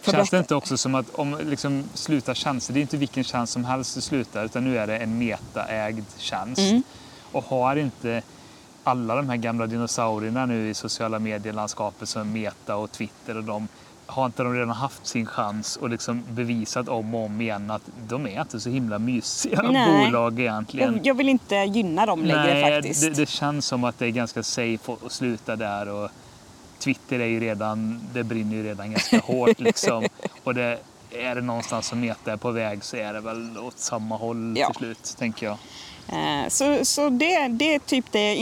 För 0.02 0.12
Känns 0.12 0.30
det 0.30 0.38
inte 0.38 0.56
också 0.56 0.78
som 0.78 0.96
att 0.96 1.16
om 1.16 1.38
liksom 1.44 1.84
slutar 1.94 2.34
tjänster, 2.34 2.74
det 2.74 2.80
är 2.80 2.82
inte 2.82 2.98
vilken 2.98 3.24
tjänst 3.24 3.54
som 3.54 3.66
helst 3.66 3.96
du 3.96 4.02
slutar 4.02 4.46
utan 4.46 4.64
nu 4.64 4.78
är 4.78 4.88
det 4.88 4.98
en 4.98 5.18
metaägd 5.18 6.06
tjänst. 6.18 6.60
Mm. 6.62 6.84
Och 7.32 7.44
har 7.44 7.76
inte 7.76 8.22
alla 8.84 9.16
de 9.16 9.30
här 9.30 9.36
gamla 9.38 9.68
dinosaurierna 9.68 10.46
nu 10.46 10.70
i 10.70 10.74
sociala 10.74 11.20
medielandskapet 11.20 12.10
som 12.10 12.32
Meta 12.34 12.76
och 12.76 12.92
Twitter 12.92 13.38
och 13.38 13.44
de 13.44 13.68
har 14.06 14.26
inte 14.26 14.44
de 14.44 14.54
redan 14.54 14.70
haft 14.70 15.08
sin 15.08 15.26
chans 15.26 15.76
och 15.78 15.90
liksom 15.90 16.24
bevisat 16.30 16.90
om 16.90 17.16
och 17.16 17.26
om 17.26 17.42
igen 17.42 17.72
att 17.72 17.82
de 18.08 18.28
är 18.28 18.42
inte 18.42 18.60
så 18.60 18.70
himla 18.70 19.00
mysiga 19.00 19.62
Nej. 19.72 20.06
bolag 20.06 20.40
egentligen. 20.40 20.94
jag, 20.96 21.06
jag 21.08 21.14
vill 21.14 21.30
inte 21.30 21.56
gynna 21.56 22.06
dem 22.06 22.26
längre 22.26 22.44
Nej, 22.54 22.72
faktiskt. 22.82 23.02
det, 23.02 23.10
det 23.10 23.30
känns 23.30 23.66
som 23.66 23.84
att 23.84 24.00
det 24.00 24.06
är 24.06 24.10
ganska 24.10 24.44
safe 24.44 24.92
att, 25.06 25.12
sluta 25.12 25.56
där. 25.56 25.90
Och 25.90 26.10
Twitter 26.80 27.20
är 27.20 27.26
ju 27.26 27.40
redan, 27.40 28.02
det 28.14 28.24
brinner 28.24 28.56
ju 28.56 28.64
redan 28.64 28.92
ganska 28.92 29.20
hårt 29.26 29.60
liksom. 29.60 30.06
Och 30.44 30.56
det, 30.56 30.78
är 31.12 31.36
det 31.36 31.42
någonstans 31.42 31.88
som 31.88 32.00
Meta 32.00 32.32
är 32.34 32.38
på 32.38 32.52
väg 32.52 32.84
så 32.84 32.98
är 32.98 33.14
det 33.14 33.20
väl 33.22 33.58
åt 33.58 33.80
samma 33.80 34.18
håll 34.18 34.54
Ja. 34.58 34.68
till 34.68 34.76
slut, 34.76 35.16
tänker 35.18 35.46
jag. 35.46 35.58
Eh, 36.44 36.48
Så, 36.50 36.86
så 36.86 37.10
det, 37.10 37.48
det 37.48 37.76
är 37.76 37.80
typ 37.80 38.06
det 38.12 38.36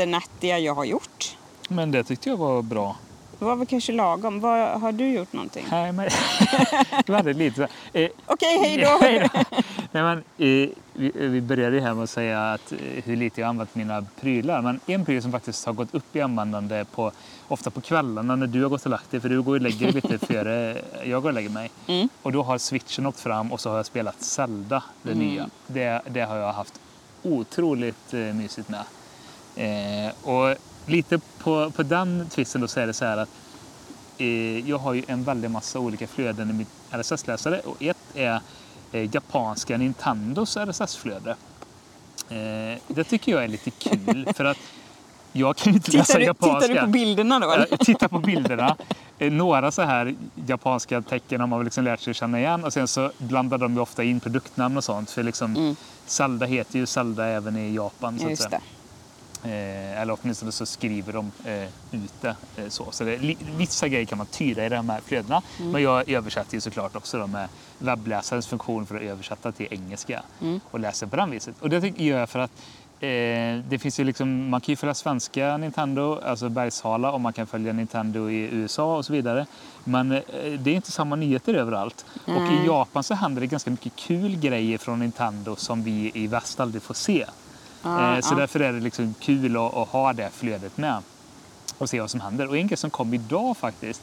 internetiga 0.00 0.58
jag 0.58 0.74
har 0.74 0.84
gjort. 0.84 1.36
Men 1.68 1.90
det 1.90 2.04
tyckte 2.04 2.28
jag 2.28 2.36
var 2.36 2.62
bra. 2.62 2.96
Det 3.38 3.44
var 3.44 3.56
väl 3.56 3.66
kanske 3.66 3.92
lagom. 3.92 4.40
Vad, 4.40 4.80
har 4.80 4.92
du 4.92 5.08
gjort 5.08 5.32
någonting? 5.32 5.66
Nej, 5.70 5.92
men 5.92 6.10
hade 7.16 7.32
lite. 7.32 7.68
Eh, 7.92 8.08
Okej, 8.26 8.58
hej 8.58 8.76
då! 8.76 8.98
hej 9.00 9.18
då. 9.20 9.44
Nej, 9.92 10.02
men, 10.02 10.18
eh, 10.18 10.68
vi, 10.92 11.12
vi 11.14 11.40
började 11.40 11.76
ju 11.76 11.82
här 11.82 11.94
med 11.94 12.04
att 12.04 12.10
säga 12.10 12.52
att, 12.52 12.72
eh, 12.72 12.78
hur 13.04 13.16
lite 13.16 13.40
jag 13.40 13.48
använt 13.48 13.74
mina 13.74 14.06
prylar. 14.20 14.62
Men 14.62 14.80
en 14.86 15.04
pryl 15.04 15.22
som 15.22 15.32
faktiskt 15.32 15.66
har 15.66 15.72
gått 15.72 15.94
upp 15.94 16.16
i 16.16 16.20
användande 16.20 16.84
på, 16.84 17.12
ofta 17.48 17.70
på 17.70 17.80
kvällarna 17.80 18.36
när 18.36 18.46
du 18.46 18.62
har 18.62 18.68
gått 18.68 18.84
och 18.84 18.90
lagt 18.90 19.10
dig, 19.10 19.20
för 19.20 19.28
du 19.28 19.42
går 19.42 19.54
och 19.54 19.60
lägger 19.60 19.92
dig 19.92 19.92
lite 19.92 20.18
före 20.26 20.82
jag 21.04 21.22
går 21.22 21.28
och 21.28 21.34
lägger 21.34 21.50
mig. 21.50 21.70
Mm. 21.86 22.08
Och 22.22 22.32
då 22.32 22.42
har 22.42 22.58
switchen 22.58 23.06
åkt 23.06 23.20
fram 23.20 23.52
och 23.52 23.60
så 23.60 23.70
har 23.70 23.76
jag 23.76 23.86
spelat 23.86 24.22
Zelda, 24.22 24.82
det 25.02 25.12
Mm. 25.12 25.26
nya. 25.26 25.46
Det, 25.66 26.02
det 26.10 26.20
har 26.20 26.36
jag 26.36 26.52
haft 26.52 26.80
otroligt 27.22 28.14
eh, 28.14 28.18
mysigt 28.20 28.68
med. 28.68 28.84
Eh, 29.56 30.12
och 30.28 30.56
lite 30.86 31.18
på, 31.38 31.70
på 31.70 31.82
den 31.82 32.26
twisten 32.30 32.60
då 32.60 32.68
så 32.68 32.80
är 32.80 32.86
det 32.86 32.92
så 32.92 33.04
här 33.04 33.16
att 33.16 33.28
eh, 34.18 34.68
jag 34.70 34.78
har 34.78 34.92
ju 34.94 35.02
en 35.08 35.24
väldig 35.24 35.50
massa 35.50 35.78
olika 35.78 36.06
flöden 36.06 36.50
i 36.50 36.52
mitt 36.52 36.68
RSS-läsare 36.90 37.60
och 37.60 37.82
ett 37.82 37.96
är 38.14 38.40
eh, 38.92 39.14
japanska 39.14 39.76
Nintendos 39.76 40.56
RSS-flöde. 40.56 41.36
Eh, 42.28 42.80
det 42.88 43.04
tycker 43.04 43.32
jag 43.32 43.44
är 43.44 43.48
lite 43.48 43.70
kul 43.70 44.28
för 44.36 44.44
att 44.44 44.58
jag 45.32 45.56
kan 45.56 45.72
ju 45.72 45.76
inte 45.76 45.90
läsa 45.90 46.04
Tittar 46.04 46.20
du, 46.20 46.26
japanska. 46.26 46.60
tittar 46.68 46.74
du 46.74 46.80
på 46.80 46.86
bilderna 46.86 47.38
då? 47.38 47.52
Eller? 47.52 47.66
Jag 47.70 47.80
tittar 47.80 48.08
på 48.08 48.18
bilderna. 48.18 48.76
Eh, 49.18 49.32
Några 49.32 49.70
så 49.70 49.82
här 49.82 50.14
japanska 50.46 51.02
tecken 51.02 51.40
har 51.40 51.46
man 51.46 51.64
liksom 51.64 51.84
lärt 51.84 52.00
sig 52.00 52.14
känna 52.14 52.38
igen 52.38 52.64
och 52.64 52.72
sen 52.72 52.88
så 52.88 53.10
blandar 53.18 53.58
de 53.58 53.74
ju 53.74 53.80
ofta 53.80 54.04
in 54.04 54.20
produktnamn 54.20 54.76
och 54.76 54.84
sånt. 54.84 55.10
För 55.10 55.22
liksom 55.22 55.56
Mm. 55.56 55.76
Zelda 56.06 56.46
heter 56.46 56.78
ju 56.78 56.86
Zelda 56.86 57.26
även 57.26 57.56
i 57.56 57.74
Japan. 57.74 58.18
Så 58.18 58.32
att 58.32 58.38
säga. 58.38 58.60
Eh, 59.46 60.00
eller 60.00 60.18
åtminstone 60.22 60.52
så 60.52 60.66
skriver 60.66 61.12
de 61.12 61.32
eh, 61.44 61.64
ut 61.92 62.12
det 62.20 62.36
eh, 62.56 62.68
så. 62.68 62.86
Så 62.90 63.04
det, 63.04 63.36
vissa 63.56 63.88
grejer 63.88 64.04
kan 64.06 64.18
man 64.18 64.26
tyda 64.26 64.66
i 64.66 64.68
de 64.68 64.88
här 64.88 65.00
flödena. 65.04 65.42
Mm. 65.58 65.70
Men 65.72 65.82
jag 65.82 66.08
översätter 66.08 66.54
ju 66.54 66.60
såklart 66.60 66.96
också 66.96 67.18
då 67.18 67.26
med 67.26 67.48
webbläsarens 67.78 68.46
funktion 68.46 68.86
för 68.86 68.96
att 68.96 69.02
översätta 69.02 69.52
till 69.52 69.66
engelska 69.70 70.22
Mm. 70.40 70.60
och 70.70 70.80
läser 70.80 71.06
på 71.06 71.16
det 71.16 71.26
viset. 71.26 71.54
Och 71.60 71.70
det 71.70 71.80
tycker 71.80 72.04
jag 72.04 72.28
för 72.28 72.38
att 72.38 72.50
eh, 73.00 73.08
det 73.68 73.78
finns 73.80 74.00
ju 74.00 74.04
liksom, 74.04 74.48
man 74.50 74.60
kan 74.60 74.72
ju 74.72 74.76
följa 74.76 74.94
svenska 74.94 75.56
Nintendo, 75.56 76.20
alltså 76.24 76.48
Bergshala, 76.48 77.12
och 77.12 77.20
man 77.20 77.32
kan 77.32 77.46
följa 77.46 77.72
Nintendo 77.72 78.30
i 78.30 78.48
USA 78.52 78.96
och 78.96 79.04
så 79.04 79.12
vidare. 79.12 79.46
Men 79.84 80.12
eh, 80.12 80.20
det 80.58 80.70
är 80.70 80.74
inte 80.74 80.92
samma 80.92 81.16
nyheter 81.16 81.54
överallt. 81.54 82.06
Och 82.24 82.42
Nej. 82.42 82.62
i 82.62 82.66
Japan 82.66 83.02
så 83.04 83.14
händer 83.14 83.40
det 83.40 83.46
ganska 83.46 83.70
mycket 83.70 83.96
kul 83.96 84.36
grejer 84.36 84.78
från 84.78 84.98
Nintendo 84.98 85.56
som 85.56 85.82
vi 85.82 86.10
i 86.14 86.26
väst 86.26 86.60
aldrig 86.60 86.82
får 86.82 86.94
se. 86.94 87.26
Ja, 87.82 88.14
Eh, 88.16 88.20
Så 88.20 88.34
ja. 88.34 88.38
därför 88.38 88.60
är 88.60 88.72
det 88.72 88.80
liksom 88.80 89.14
kul 89.20 89.56
att, 89.56 89.74
att 89.74 89.88
ha 89.88 90.12
det 90.12 90.30
flödet 90.32 90.76
med 90.76 91.02
och 91.78 91.90
se 91.90 92.00
vad 92.00 92.10
som 92.10 92.20
händer. 92.20 92.48
Och 92.48 92.56
en 92.56 92.66
grej 92.66 92.76
som 92.76 92.90
kom 92.90 93.14
idag 93.14 93.56
faktiskt 93.56 94.02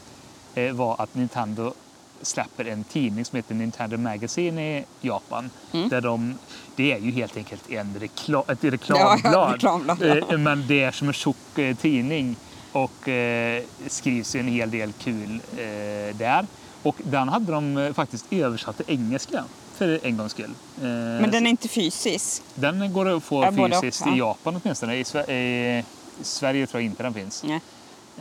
eh, 0.55 0.73
var 0.73 1.01
att 1.01 1.15
Nintendo 1.15 1.73
släpper 2.21 2.65
en 2.65 2.83
tidning 2.83 3.25
som 3.25 3.35
heter 3.35 3.55
Nintendo 3.55 3.97
Magazine 3.97 4.79
i 4.79 4.85
Japan. 5.01 5.49
Mm. 5.71 5.89
Där 5.89 6.01
de, 6.01 6.37
det 6.75 6.91
är 6.91 6.97
ju 6.99 7.11
helt 7.11 7.37
enkelt 7.37 7.71
en 7.71 7.95
rekla, 7.99 8.43
ett 8.47 8.63
Ja, 8.63 8.71
reklamblad. 8.71 9.19
ja, 9.33 9.51
reklamblad, 9.53 9.97
ja. 10.01 10.15
Eh, 10.33 10.37
Men 10.37 10.67
det 10.67 10.83
är 10.83 10.91
som 10.91 11.07
en 11.07 11.13
tjock 11.13 11.37
tidning 11.81 12.35
och 12.71 13.07
eh, 13.09 13.63
skrivs 13.87 14.35
ju 14.35 14.39
en 14.39 14.47
hel 14.47 14.71
del 14.71 14.91
kul 14.93 15.39
eh, 15.51 16.15
där. 16.17 16.45
Och 16.83 16.95
den 17.03 17.29
hade 17.29 17.51
de 17.51 17.91
faktiskt 17.95 18.25
översatt 18.33 18.77
till 18.77 18.85
engelska 18.99 19.43
för 19.75 19.99
en 20.03 20.17
gångs 20.17 20.31
skull. 20.31 20.53
Eh, 20.77 20.83
Men 20.87 21.31
den 21.31 21.45
är 21.45 21.49
inte 21.49 21.67
fysisk? 21.67 22.41
den 22.55 22.93
går 22.93 23.09
att 23.17 23.23
få 23.23 23.43
Ja, 23.43 23.69
fysiskt 23.81 24.07
i 24.07 24.17
Japan 24.17 24.61
åtminstone. 24.63 24.95
I, 24.95 25.03
Sve- 25.03 25.31
i 25.31 25.83
Sverige 26.21 26.67
tror 26.67 26.81
jag 26.81 26.85
inte 26.91 27.03
den 27.03 27.13
finns. 27.13 27.43
Nej. 27.43 27.59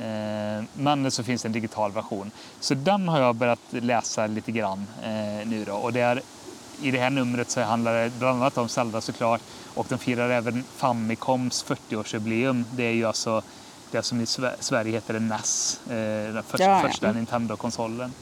Eh, 0.00 0.64
men 0.75 1.11
så 1.11 1.23
finns 1.23 1.42
det 1.42 1.49
en 1.49 1.52
digital 1.52 1.92
version. 1.92 2.30
Så 2.61 2.75
den 2.75 3.09
har 3.09 3.21
jag 3.21 3.35
börjat 3.35 3.59
läsa 3.71 4.26
lite 4.26 4.52
grann 4.52 4.87
eh, 5.02 5.47
nu 5.49 5.64
då. 5.66 5.73
Och 5.75 5.92
det 5.92 6.00
är, 6.00 6.21
I 6.82 6.90
det 6.90 6.99
här 6.99 7.11
numret 7.11 7.50
så 7.50 7.61
handlar 7.61 7.94
det 7.94 8.11
bland 8.18 8.42
annat 8.42 8.59
om 8.59 8.68
Zelda 8.68 9.00
såklart. 9.00 9.40
Och 9.75 9.87
de 9.88 9.99
firar 9.99 10.30
även 10.30 10.64
Famicoms 10.76 11.64
40-årsjubileum. 11.64 12.64
Det 12.76 12.82
är 12.85 12.92
ju 12.92 13.04
alltså 13.04 13.42
det 13.90 14.02
som 14.02 14.21
i 14.21 14.25
Sve- 14.25 14.54
Sverige 14.61 14.92
heter 14.92 15.14
en 15.14 15.28
NES. 15.28 15.80
Den 15.88 16.42
första, 16.42 16.64
Ja, 16.64 16.71
ja. 16.82 16.88
första 16.88 17.06
Mm. 17.06 17.16
Nintendo-konsolen. 17.16 18.12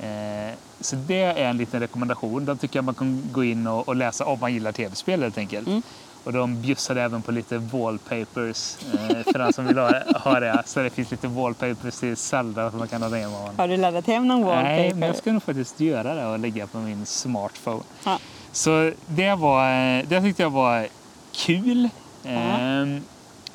Eh, 0.00 0.54
så 0.80 0.96
det 0.96 1.22
är 1.22 1.50
en 1.50 1.56
liten 1.56 1.80
rekommendation. 1.80 2.44
Den 2.44 2.58
tycker 2.58 2.78
jag 2.78 2.84
man 2.84 2.94
kan 2.94 3.22
gå 3.32 3.44
in 3.44 3.66
och, 3.66 3.96
läsa 3.96 4.24
om 4.24 4.40
man 4.40 4.54
gillar 4.54 4.72
tv-spel 4.72 5.22
helt 5.22 5.38
enkelt. 5.38 5.66
Mm. 5.66 5.82
Och 6.24 6.32
de 6.32 6.62
bjussade 6.62 7.02
även 7.02 7.22
på 7.22 7.32
lite 7.32 7.58
wallpapers 7.58 8.76
eh, 8.94 9.32
för 9.32 9.38
den 9.38 9.52
som 9.52 9.66
vill 9.66 9.78
ha, 9.78 9.92
ha 10.14 10.40
det. 10.40 10.62
Så 10.66 10.80
det 10.80 10.90
finns 10.90 11.10
lite 11.10 11.28
wallpapers 11.28 11.94
till 12.00 12.16
Zelda 12.16 12.70
som 12.70 12.78
man 12.78 12.88
kan 12.88 13.02
ha 13.02 13.08
med 13.08 13.26
om 13.26 13.32
man 13.32 13.54
Har 13.56 13.68
du 13.68 13.76
laddat 13.76 14.06
hem 14.06 14.28
någon 14.28 14.44
wallpaper? 14.44 14.64
Nej, 14.64 14.94
men 14.94 15.08
jag 15.08 15.16
ska 15.16 15.32
nog 15.32 15.42
faktiskt 15.42 15.80
göra 15.80 16.14
det 16.14 16.26
och 16.26 16.38
lägga 16.38 16.66
på 16.66 16.78
min 16.78 17.06
smartphone. 17.06 17.82
Ja. 18.04 18.18
Så 18.52 18.92
det, 19.06 19.34
var, 19.34 19.98
eh, 19.98 20.04
det 20.08 20.20
tyckte 20.20 20.42
jag 20.42 20.50
var 20.50 20.88
kul. 21.32 21.88
Ehm, 22.24 23.02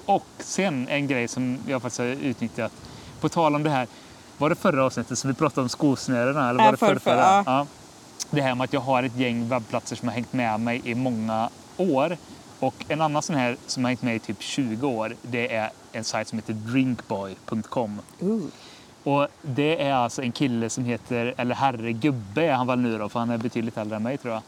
och 0.06 0.26
sen 0.40 0.88
en 0.88 1.08
grej 1.08 1.28
som 1.28 1.58
jag 1.68 1.82
faktiskt 1.82 2.00
har 2.00 2.06
utnyttjat. 2.08 2.72
På 3.22 3.30
tal 3.30 3.56
om 3.56 3.64
det 3.64 3.70
här, 3.70 3.88
var 4.44 4.50
det 4.50 4.56
förra 4.56 4.86
avsnittet 4.86 5.18
som 5.20 5.28
vi 5.28 5.34
pratade 5.34 5.62
om 5.62 5.70
skosnörena? 5.70 6.50
Eller 6.50 6.60
Ja, 6.60 6.66
var 6.66 6.72
det 6.72 6.78
förr, 6.78 6.88
förrförra? 6.88 7.44
förra. 7.44 7.58
Ja. 7.58 7.66
Det 8.32 8.42
här 8.42 8.56
med 8.56 8.66
att 8.66 8.74
jag 8.74 8.82
har 8.82 9.04
ett 9.04 9.16
gäng 9.18 9.50
webbplatser 9.50 9.96
som 9.96 10.08
har 10.08 10.16
hängt 10.16 10.34
med 10.34 10.60
mig 10.60 10.82
i 10.84 10.96
många 10.96 11.50
år. 11.78 12.18
Och 12.60 12.76
en 12.88 13.02
annan 13.02 13.22
sån 13.22 13.36
här 13.36 13.58
som 13.68 13.84
har 13.84 13.90
hängt 13.90 14.02
med 14.02 14.16
i 14.16 14.20
typ 14.20 14.42
20 14.42 14.88
år, 14.88 15.16
det 15.22 15.56
är 15.56 15.70
en 15.92 16.04
sajt 16.04 16.28
som 16.28 16.38
heter 16.38 16.54
drinkboy.com. 16.54 18.02
Och 19.04 19.28
det 19.42 19.84
är 19.84 19.94
alltså 19.94 20.22
en 20.22 20.32
kille 20.32 20.70
som 20.70 20.86
heter, 20.86 21.34
eller 21.38 21.56
herre 21.56 21.92
gubbe 21.92 22.46
är 22.46 22.54
han 22.54 22.68
väl 22.68 22.80
nu 22.80 22.98
då, 22.98 23.10
för 23.10 23.20
han 23.20 23.30
är 23.30 23.38
betydligt 23.38 23.78
äldre 23.78 23.96
än 23.96 24.04
mig 24.04 24.18
tror 24.18 24.34
jag. 24.34 24.42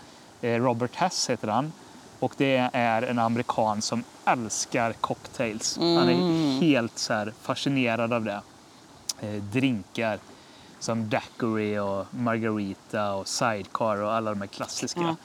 Eh, 0.55 0.61
Robert 0.63 0.95
Hess 0.95 1.29
heter 1.29 1.47
han. 1.47 1.71
Och 2.19 2.33
det 2.37 2.69
är 2.73 3.01
en 3.01 3.19
amerikan 3.19 3.81
som 3.81 4.03
älskar 4.25 4.93
cocktails. 4.93 5.77
Han 5.77 5.97
är 5.97 6.11
Mm. 6.13 6.59
helt 6.61 6.97
så 6.97 7.25
fascinerad 7.41 8.13
av 8.13 8.23
det. 8.23 8.41
Eh, 9.21 9.43
drinkar 9.43 10.19
som 10.79 11.09
daiquiri 11.09 11.79
och 11.79 12.05
margarita 12.13 13.13
och 13.13 13.27
sidecar 13.27 14.01
och 14.01 14.13
alla 14.13 14.29
de 14.31 14.41
här 14.41 14.47
klassiska 14.47 15.01
Ja. 15.01 15.15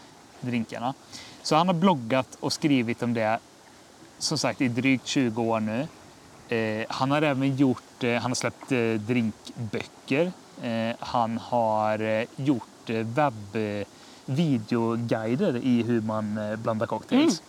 drinkarna. 0.40 0.94
Så 1.42 1.56
han 1.56 1.66
har 1.66 1.74
bloggat 1.74 2.36
och 2.40 2.52
skrivit 2.52 3.02
om 3.02 3.14
det 3.14 3.38
som 4.18 4.38
sagt 4.38 4.60
i 4.60 4.68
drygt 4.68 5.06
20 5.06 5.42
år 5.42 5.60
nu. 5.60 5.86
Eh, 6.56 6.86
han 6.88 7.10
har 7.10 7.22
även 7.22 7.56
gjort, 7.56 8.04
eh, 8.04 8.20
han 8.22 8.30
har 8.30 8.34
släppt 8.34 8.72
eh, 8.72 8.92
drinkböcker. 8.94 10.32
Eh, 10.62 10.96
han 11.00 11.38
har 11.38 11.98
eh, 12.00 12.24
gjort 12.36 12.90
eh, 12.90 12.96
webb 12.96 13.56
eh, 13.56 13.86
videoguider 14.24 15.56
i 15.56 15.82
hur 15.82 16.00
man 16.00 16.38
blandar 16.62 16.86
cocktails. 16.86 17.42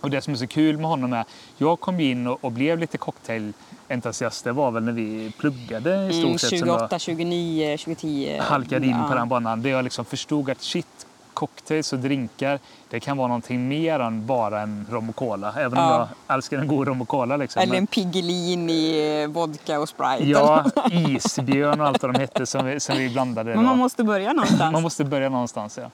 Och 0.00 0.10
det 0.10 0.22
som 0.22 0.32
är 0.32 0.36
så 0.38 0.46
kul 0.46 0.76
med 0.78 0.86
honom 0.90 1.12
är, 1.12 1.24
jag 1.58 1.80
kom 1.80 2.00
in 2.00 2.26
och, 2.26 2.44
och 2.44 2.52
blev 2.52 2.78
lite 2.78 2.98
cocktailentusiast. 2.98 3.58
Det 4.44 4.52
var 4.52 4.70
väl 4.70 4.82
när 4.82 4.92
vi 4.92 5.32
pluggade 5.38 6.06
i 6.06 6.12
stort 6.12 6.24
Mm, 6.24 6.38
sett. 6.38 6.48
som 6.58 6.68
jag- 6.68 6.78
28, 6.78 6.98
29, 6.98 7.76
2010. 7.78 8.38
halkade 8.42 8.86
in 8.86 8.96
ja. 9.02 9.08
på 9.08 9.14
den 9.14 9.28
banan. 9.28 9.62
Där 9.62 9.70
jag 9.70 9.84
liksom 9.84 10.04
förstod 10.04 10.50
att 10.50 10.62
shit, 10.62 11.06
cocktails 11.34 11.92
och 11.92 11.98
drinkar, 11.98 12.58
det 12.90 13.00
kan 13.00 13.16
vara 13.16 13.28
någonting 13.28 13.68
mer 13.68 14.00
än 14.00 14.26
bara 14.26 14.60
en 14.60 14.86
rom 14.90 15.08
och 15.08 15.16
cola. 15.16 15.52
Även 15.56 15.78
om 15.78 15.84
Ja. 15.84 16.08
jag 16.26 16.34
älskar 16.34 16.58
en 16.58 16.68
god 16.68 16.88
rom 16.88 17.02
och 17.02 17.08
cola. 17.08 17.36
Liksom. 17.36 17.62
Eller 17.62 17.74
en 17.76 17.86
Piggelin 17.86 18.70
i 18.70 19.22
eh, 19.22 19.30
vodka 19.34 19.80
och 19.80 19.88
Sprite. 19.88 20.24
Ja, 20.24 20.64
isbjörn 20.90 21.80
och 21.80 21.86
allt 21.86 22.02
vad 22.02 22.14
de 22.14 22.20
hette 22.20 22.46
som 22.46 22.66
vi, 22.66 22.80
som 22.80 22.96
vi 22.96 23.08
blandade. 23.10 23.54
Men 23.54 23.64
man 23.64 23.76
då. 23.78 23.82
måste 23.82 24.04
börja 24.04 24.32
någonstans. 24.32 24.72
Man 24.72 24.82
måste 24.82 25.04
börja 25.04 25.28
någonstans. 25.28 25.78
Ja. 25.82 25.90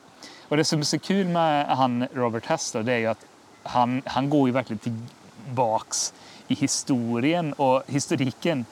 Och 0.49 0.57
det 0.57 0.65
som 0.65 0.79
är 0.81 0.85
så 0.85 0.99
kul 0.99 1.27
med 1.27 1.67
han 1.67 2.07
Robert 2.15 2.47
Hess 2.47 2.73
det 2.73 2.93
är 2.93 2.99
ju 2.99 3.07
att 3.07 3.25
han, 3.63 4.03
han 4.07 4.31
går 4.31 4.49
ju 4.49 4.53
verkligen 4.53 4.79
tillbaks 4.79 6.13
i 6.49 6.55
historien 6.55 7.53
och 7.53 7.83
historiken, 7.87 8.65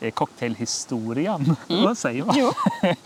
eh, 0.00 0.10
cocktailhistorien. 0.10 1.56
Vad 1.68 1.98
säger 1.98 2.24
man? 2.24 2.52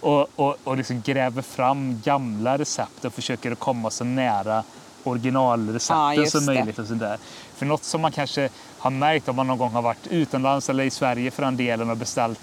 Och, 0.00 0.26
och, 0.36 0.56
och 0.64 0.76
liksom 0.76 1.00
gräver 1.00 1.42
fram 1.42 2.00
gamla 2.04 2.58
recept 2.58 3.04
och 3.04 3.12
försöker 3.14 3.52
att 3.52 3.58
komma 3.58 3.90
så 3.90 4.04
nära 4.04 4.64
originalrecepten 5.04 6.14
Ja, 6.24 6.30
som 6.30 6.44
möjligt. 6.46 6.78
Och 6.78 6.86
sådär. 6.86 7.18
För 7.56 7.66
något 7.66 7.84
som 7.84 8.00
man 8.00 8.12
kanske 8.12 8.48
har 8.78 8.90
märkt 8.90 9.28
om 9.28 9.36
man 9.36 9.46
någon 9.46 9.58
gång 9.58 9.70
har 9.70 9.82
varit 9.82 10.06
utomlands 10.06 10.70
eller 10.70 10.84
i 10.84 10.90
Sverige 10.90 11.30
för 11.30 11.42
den 11.42 11.56
delen 11.56 11.90
och 11.90 11.96
beställt 11.96 12.40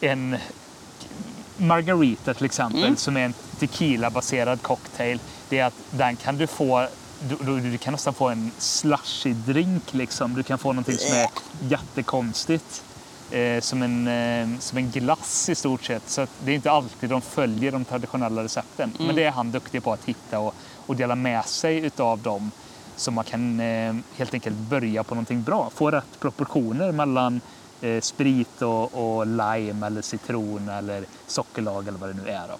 en 0.00 0.36
margarita 1.56 2.34
till 2.34 2.44
exempel 2.46 2.82
Mm. 2.84 2.96
som 2.96 3.16
är 3.16 3.20
en 3.24 3.34
tequila-baserad 3.60 4.62
cocktail. 4.62 5.20
Det 5.48 5.58
är 5.58 5.64
att 5.64 5.74
den 5.90 6.16
kan 6.16 6.38
du 6.38 6.46
få 6.46 6.88
du, 7.20 7.36
du, 7.40 7.70
du 7.70 7.78
kan 7.78 7.92
nästan 7.92 8.14
få 8.14 8.28
en 8.28 8.50
slushy 8.58 9.32
drink 9.32 9.94
liksom. 9.94 10.34
Du 10.34 10.42
kan 10.42 10.58
få 10.58 10.72
någonting 10.72 10.98
som 10.98 11.16
är 11.16 11.28
jättekonstigt. 11.60 12.84
Eh, 13.30 13.60
som, 13.60 13.82
en, 13.82 14.08
eh, 14.08 14.58
som 14.58 14.78
en 14.78 14.90
glass 14.90 15.48
i 15.48 15.54
stort 15.54 15.84
sett. 15.84 16.08
Så 16.10 16.26
det 16.44 16.50
är 16.50 16.54
inte 16.54 16.70
alltid 16.70 17.10
de 17.10 17.20
följer 17.20 17.72
de 17.72 17.84
traditionella 17.84 18.44
recepten. 18.44 18.92
Men 18.98 19.16
det 19.16 19.24
är 19.24 19.30
han 19.30 19.50
duktig 19.50 19.82
på 19.82 19.92
att 19.92 20.04
hitta 20.04 20.38
och, 20.38 20.54
och 20.86 20.96
dela 20.96 21.14
med 21.14 21.44
sig 21.44 21.78
utav 21.78 22.22
dem. 22.22 22.50
Så 22.96 23.10
man 23.10 23.24
kan 23.24 23.60
eh, 23.60 23.94
helt 24.16 24.34
enkelt 24.34 24.56
börja 24.56 25.04
på 25.04 25.14
någonting 25.14 25.42
bra. 25.42 25.70
Få 25.74 25.90
rätt 25.90 26.20
proportioner 26.20 26.92
mellan 26.92 27.40
eh, 27.80 28.00
sprit 28.00 28.62
och, 28.62 29.18
och 29.18 29.26
lime 29.26 29.86
eller 29.86 30.02
citron 30.02 30.68
eller 30.68 31.04
sockerlag 31.26 31.88
eller 31.88 31.98
vad 31.98 32.08
det 32.08 32.22
nu 32.24 32.30
är. 32.30 32.48
Då. 32.48 32.56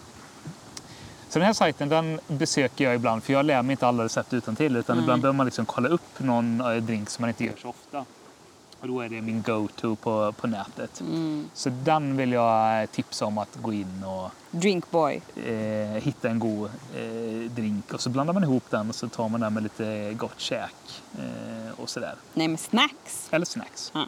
Så 1.28 1.38
den 1.38 1.46
här 1.46 1.52
sajten 1.52 1.88
den 1.88 2.20
besöker 2.28 2.84
jag 2.84 2.94
ibland 2.94 3.22
för 3.22 3.32
jag 3.32 3.44
lär 3.46 3.62
mig 3.62 3.70
inte 3.72 3.86
alla 3.86 4.04
recept 4.04 4.32
utan 4.32 4.56
till 4.56 4.76
utan 4.76 4.94
Mm. 4.96 5.04
ibland 5.04 5.22
behöver 5.22 5.36
man 5.36 5.46
liksom 5.46 5.66
kolla 5.66 5.88
upp 5.88 6.18
någon 6.20 6.60
eh, 6.60 6.76
drink 6.76 7.10
som 7.10 7.22
man 7.22 7.28
inte 7.28 7.44
gör 7.44 7.54
så 7.62 7.68
ofta. 7.68 8.04
Och 8.80 8.88
då 8.88 9.00
är 9.00 9.08
det 9.08 9.20
min 9.22 9.42
go-to 9.42 9.96
på, 9.96 10.32
på 10.32 10.46
nätet. 10.46 11.00
Mm. 11.00 11.50
Så 11.54 11.70
den 11.70 12.16
vill 12.16 12.32
jag 12.32 12.82
eh, 12.82 12.86
tipsa 12.86 13.24
om 13.26 13.38
att 13.38 13.56
gå 13.62 13.72
in 13.72 14.04
och 14.04 14.30
Drinkboy. 14.50 15.20
eh, 15.46 16.02
hitta 16.02 16.28
en 16.28 16.38
god 16.38 16.70
eh, 16.96 17.50
drink 17.50 17.92
och 17.92 18.00
så 18.00 18.10
blandar 18.10 18.34
man 18.34 18.42
ihop 18.44 18.64
den 18.70 18.88
och 18.88 18.94
så 18.94 19.08
tar 19.08 19.28
man 19.28 19.40
den 19.40 19.54
med 19.54 19.62
lite 19.62 20.14
gott 20.14 20.40
käk 20.40 21.02
eh, 21.18 21.80
och 21.80 21.88
sådär. 21.90 22.14
Nej, 22.34 22.48
men 22.48 22.58
snacks. 22.58 23.28
Eller 23.30 23.46
snacks. 23.46 23.90
Ja. 23.94 24.04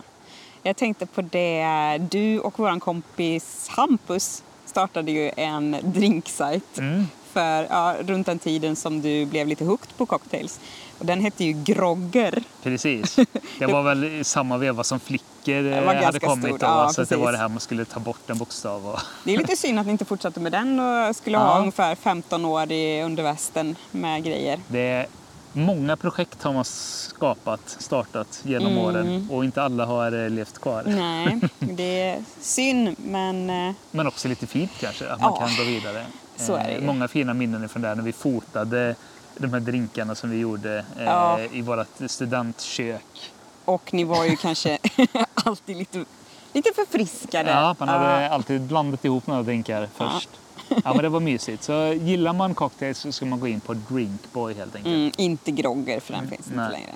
Jag 0.62 0.76
tänkte 0.76 1.06
på 1.06 1.22
det, 1.22 1.98
du 2.10 2.38
och 2.40 2.58
vår 2.58 2.80
kompis 2.80 3.68
Hampus 3.68 4.42
startade 4.70 5.10
ju 5.12 5.30
en 5.36 5.76
drinksajt 5.82 6.78
Mm. 6.78 7.06
för, 7.32 7.66
ja, 7.70 7.94
runt 8.00 8.26
den 8.26 8.38
tiden 8.38 8.76
som 8.76 9.02
du 9.02 9.26
blev 9.26 9.46
lite 9.48 9.64
hooked 9.64 9.96
på 9.96 10.06
cocktails. 10.06 10.60
Och 10.98 11.06
den 11.06 11.20
hette 11.20 11.44
ju 11.44 11.52
Grogger. 11.52 12.42
Precis. 12.62 13.16
Det 13.58 13.66
var 13.66 13.82
väl 13.82 14.04
i 14.04 14.24
samma 14.24 14.56
veva 14.58 14.84
som 14.84 15.00
Flickr 15.00 15.50
eh, 15.72 16.04
hade 16.04 16.18
kommit. 16.20 16.44
stor, 16.46 16.58
Då, 16.58 16.66
ja, 16.66 16.88
så 16.94 17.02
det 17.04 17.16
var 17.16 17.32
det 17.32 17.38
här 17.38 17.48
man 17.48 17.60
skulle 17.60 17.84
ta 17.84 18.00
bort 18.00 18.30
en 18.30 18.38
bokstav. 18.38 18.86
Och... 18.86 18.98
Det 19.24 19.34
är 19.34 19.38
lite 19.38 19.56
synd 19.56 19.78
att 19.78 19.86
ni 19.86 19.92
inte 19.92 20.04
fortsatte 20.04 20.40
med 20.40 20.52
den 20.52 20.80
och 20.80 21.16
skulle 21.16 21.36
Ja. 21.38 21.44
ha 21.44 21.58
ungefär 21.58 21.94
15 21.94 22.44
år 22.44 22.72
i 22.72 23.02
undervästen 23.02 23.76
med 23.90 24.24
grejer. 24.24 24.60
Det 24.68 25.06
många 25.52 25.96
projekt 25.96 26.42
har 26.42 26.52
man 26.52 26.64
skapat, 26.64 27.76
startat 27.78 28.40
genom 28.42 28.72
Mm. 28.72 28.84
åren 28.84 29.28
och 29.30 29.44
inte 29.44 29.62
alla 29.62 29.86
har 29.86 30.24
eh, 30.24 30.30
levt 30.30 30.58
kvar. 30.58 30.82
Nej, 30.86 31.40
det 31.58 32.00
är 32.02 32.24
synd 32.40 32.96
men 32.98 33.50
eh, 33.50 33.74
Men 33.90 34.06
också 34.06 34.28
lite 34.28 34.46
fint 34.46 34.70
kanske, 34.80 35.08
att 35.08 35.20
man 35.20 35.32
Ja, 35.40 35.46
kan 35.46 35.56
gå 35.56 35.62
vidare. 35.64 36.06
så 36.36 36.54
är 36.54 36.64
det 36.68 36.74
Eh. 36.74 36.82
Många 36.82 37.08
fina 37.08 37.34
minnen 37.34 37.68
från 37.68 37.82
där 37.82 37.94
när 37.94 38.02
vi 38.02 38.12
fotade 38.12 38.94
de 39.36 39.52
här 39.52 39.60
drinkarna 39.60 40.14
som 40.14 40.30
vi 40.30 40.38
gjorde 40.38 40.84
Ja. 40.98 41.38
i 41.52 41.62
vårt 41.62 41.86
studentkök. 42.06 43.30
och 43.64 43.94
ni 43.94 44.04
var 44.04 44.24
ju 44.24 44.36
kanske 44.36 44.78
alltid 45.34 45.76
lite, 45.76 46.04
lite 46.52 46.70
förfriskade. 46.74 47.50
Ja, 47.50 47.76
man 47.78 47.88
hade 47.88 48.22
Ja. 48.22 48.28
alltid 48.28 48.60
blandat 48.60 49.04
ihop 49.04 49.26
några 49.26 49.42
drinkar 49.42 49.88
först. 49.96 50.28
Ja, 50.84 50.94
men 50.94 51.02
det 51.02 51.08
var 51.08 51.20
mysigt. 51.20 51.62
Så 51.62 51.92
gillar 51.92 52.32
man 52.32 52.54
cocktails 52.54 52.98
så 52.98 53.12
ska 53.12 53.26
man 53.26 53.40
gå 53.40 53.48
in 53.48 53.60
på 53.60 53.74
Drinkboy 53.74 54.54
helt 54.54 54.76
enkelt. 54.76 54.94
Mm, 54.94 55.12
inte 55.18 55.50
grogger 55.50 56.00
för 56.00 56.12
den 56.12 56.28
finns 56.28 56.46
inte 56.46 56.60
nej. 56.60 56.72
längre. 56.72 56.90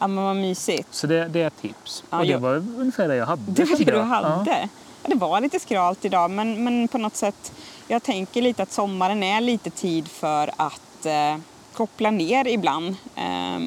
Ja 0.00 0.06
men 0.06 0.24
vad 0.24 0.36
mysigt. 0.36 0.88
Så 0.94 1.06
det, 1.06 1.28
det 1.28 1.42
är 1.42 1.46
ett 1.46 1.60
tips. 1.60 2.04
Ja, 2.10 2.18
och 2.18 2.24
det 2.26 2.30
jag- 2.32 2.38
var 2.38 2.56
ungefär 2.56 3.08
det 3.08 3.16
jag 3.16 3.26
hade. 3.26 3.42
Det 3.52 3.64
var 3.64 3.78
det 3.78 3.84
du 3.84 4.00
hade. 4.00 4.28
Ja. 4.28 4.44
Ja. 4.46 4.68
Det 5.08 5.14
var 5.14 5.40
lite 5.40 5.60
skralt 5.60 6.04
idag 6.04 6.30
men, 6.30 6.64
men 6.64 6.88
på 6.88 6.98
något 6.98 7.16
sätt. 7.16 7.52
Jag 7.88 8.02
tänker 8.02 8.42
lite 8.42 8.62
att 8.62 8.72
sommaren 8.72 9.22
är 9.22 9.40
lite 9.40 9.70
tid 9.70 10.08
för 10.08 10.50
att 10.56 11.06
eh, 11.06 11.36
koppla 11.72 12.10
ner 12.10 12.46
ibland. 12.48 12.96
Eh, 13.16 13.62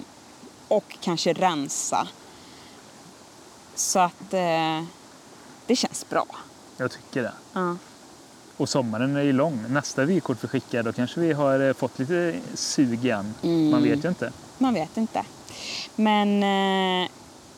och 0.67 0.97
kanske 1.01 1.33
rensa. 1.33 2.07
Så 3.75 3.99
att 3.99 4.33
eh, 4.33 4.83
det 5.65 5.75
känns 5.75 6.09
bra. 6.09 6.25
Jag 6.77 6.91
tycker 6.91 7.23
det. 7.23 7.33
Ja. 7.53 7.75
Och 8.59 8.69
sommaren 8.69 9.15
är 9.15 9.21
ju 9.21 9.33
lång. 9.33 9.65
Nästa 9.69 10.05
vykort 10.05 10.43
vi 10.43 10.47
skickar 10.47 10.83
då 10.83 10.93
kanske 10.93 11.19
vi 11.19 11.33
har 11.33 11.59
eh, 11.59 11.73
fått 11.73 11.99
lite 11.99 12.35
sug 12.53 13.05
igen. 13.05 13.33
Mm. 13.43 13.71
Man 13.71 13.83
vet 13.83 14.05
ju 14.05 14.09
inte. 14.09 14.31
Man 14.57 14.73
vet 14.73 14.97
inte. 14.97 15.23
Men 15.95 16.43
eh, 16.43 17.09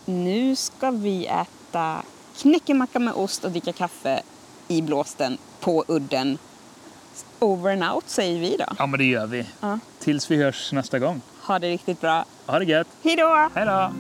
nu 0.06 0.56
ska 0.56 0.92
vi 0.92 1.26
äta 1.26 2.04
knäckemacka 2.38 3.00
med 3.00 3.14
ost 3.14 3.46
och 3.46 3.52
dricka 3.52 3.74
kaffe 3.74 4.22
i 4.68 4.82
blåsten 4.82 5.38
på 5.60 5.86
udden. 5.88 6.38
Over 7.40 7.72
and 7.72 7.84
out 7.84 8.10
säger 8.10 8.40
vi 8.40 8.58
då. 8.58 8.66
Ja 8.78 8.86
men 8.86 8.98
det 9.00 9.06
gör 9.06 9.28
vi. 9.28 9.46
Ja. 9.60 9.80
Tills 10.00 10.32
vi 10.32 10.44
hörs 10.44 10.72
nästa 10.72 11.00
gång. 11.00 11.22
Ha 11.42 11.60
det 11.60 11.70
riktigt 11.70 12.02
bra. 12.02 12.26
Ha 12.46 12.60
det 12.60 12.66
gött. 12.66 12.88
Hej 13.04 13.16
då! 13.16 13.50
Hej 13.56 13.66
då! 13.66 13.92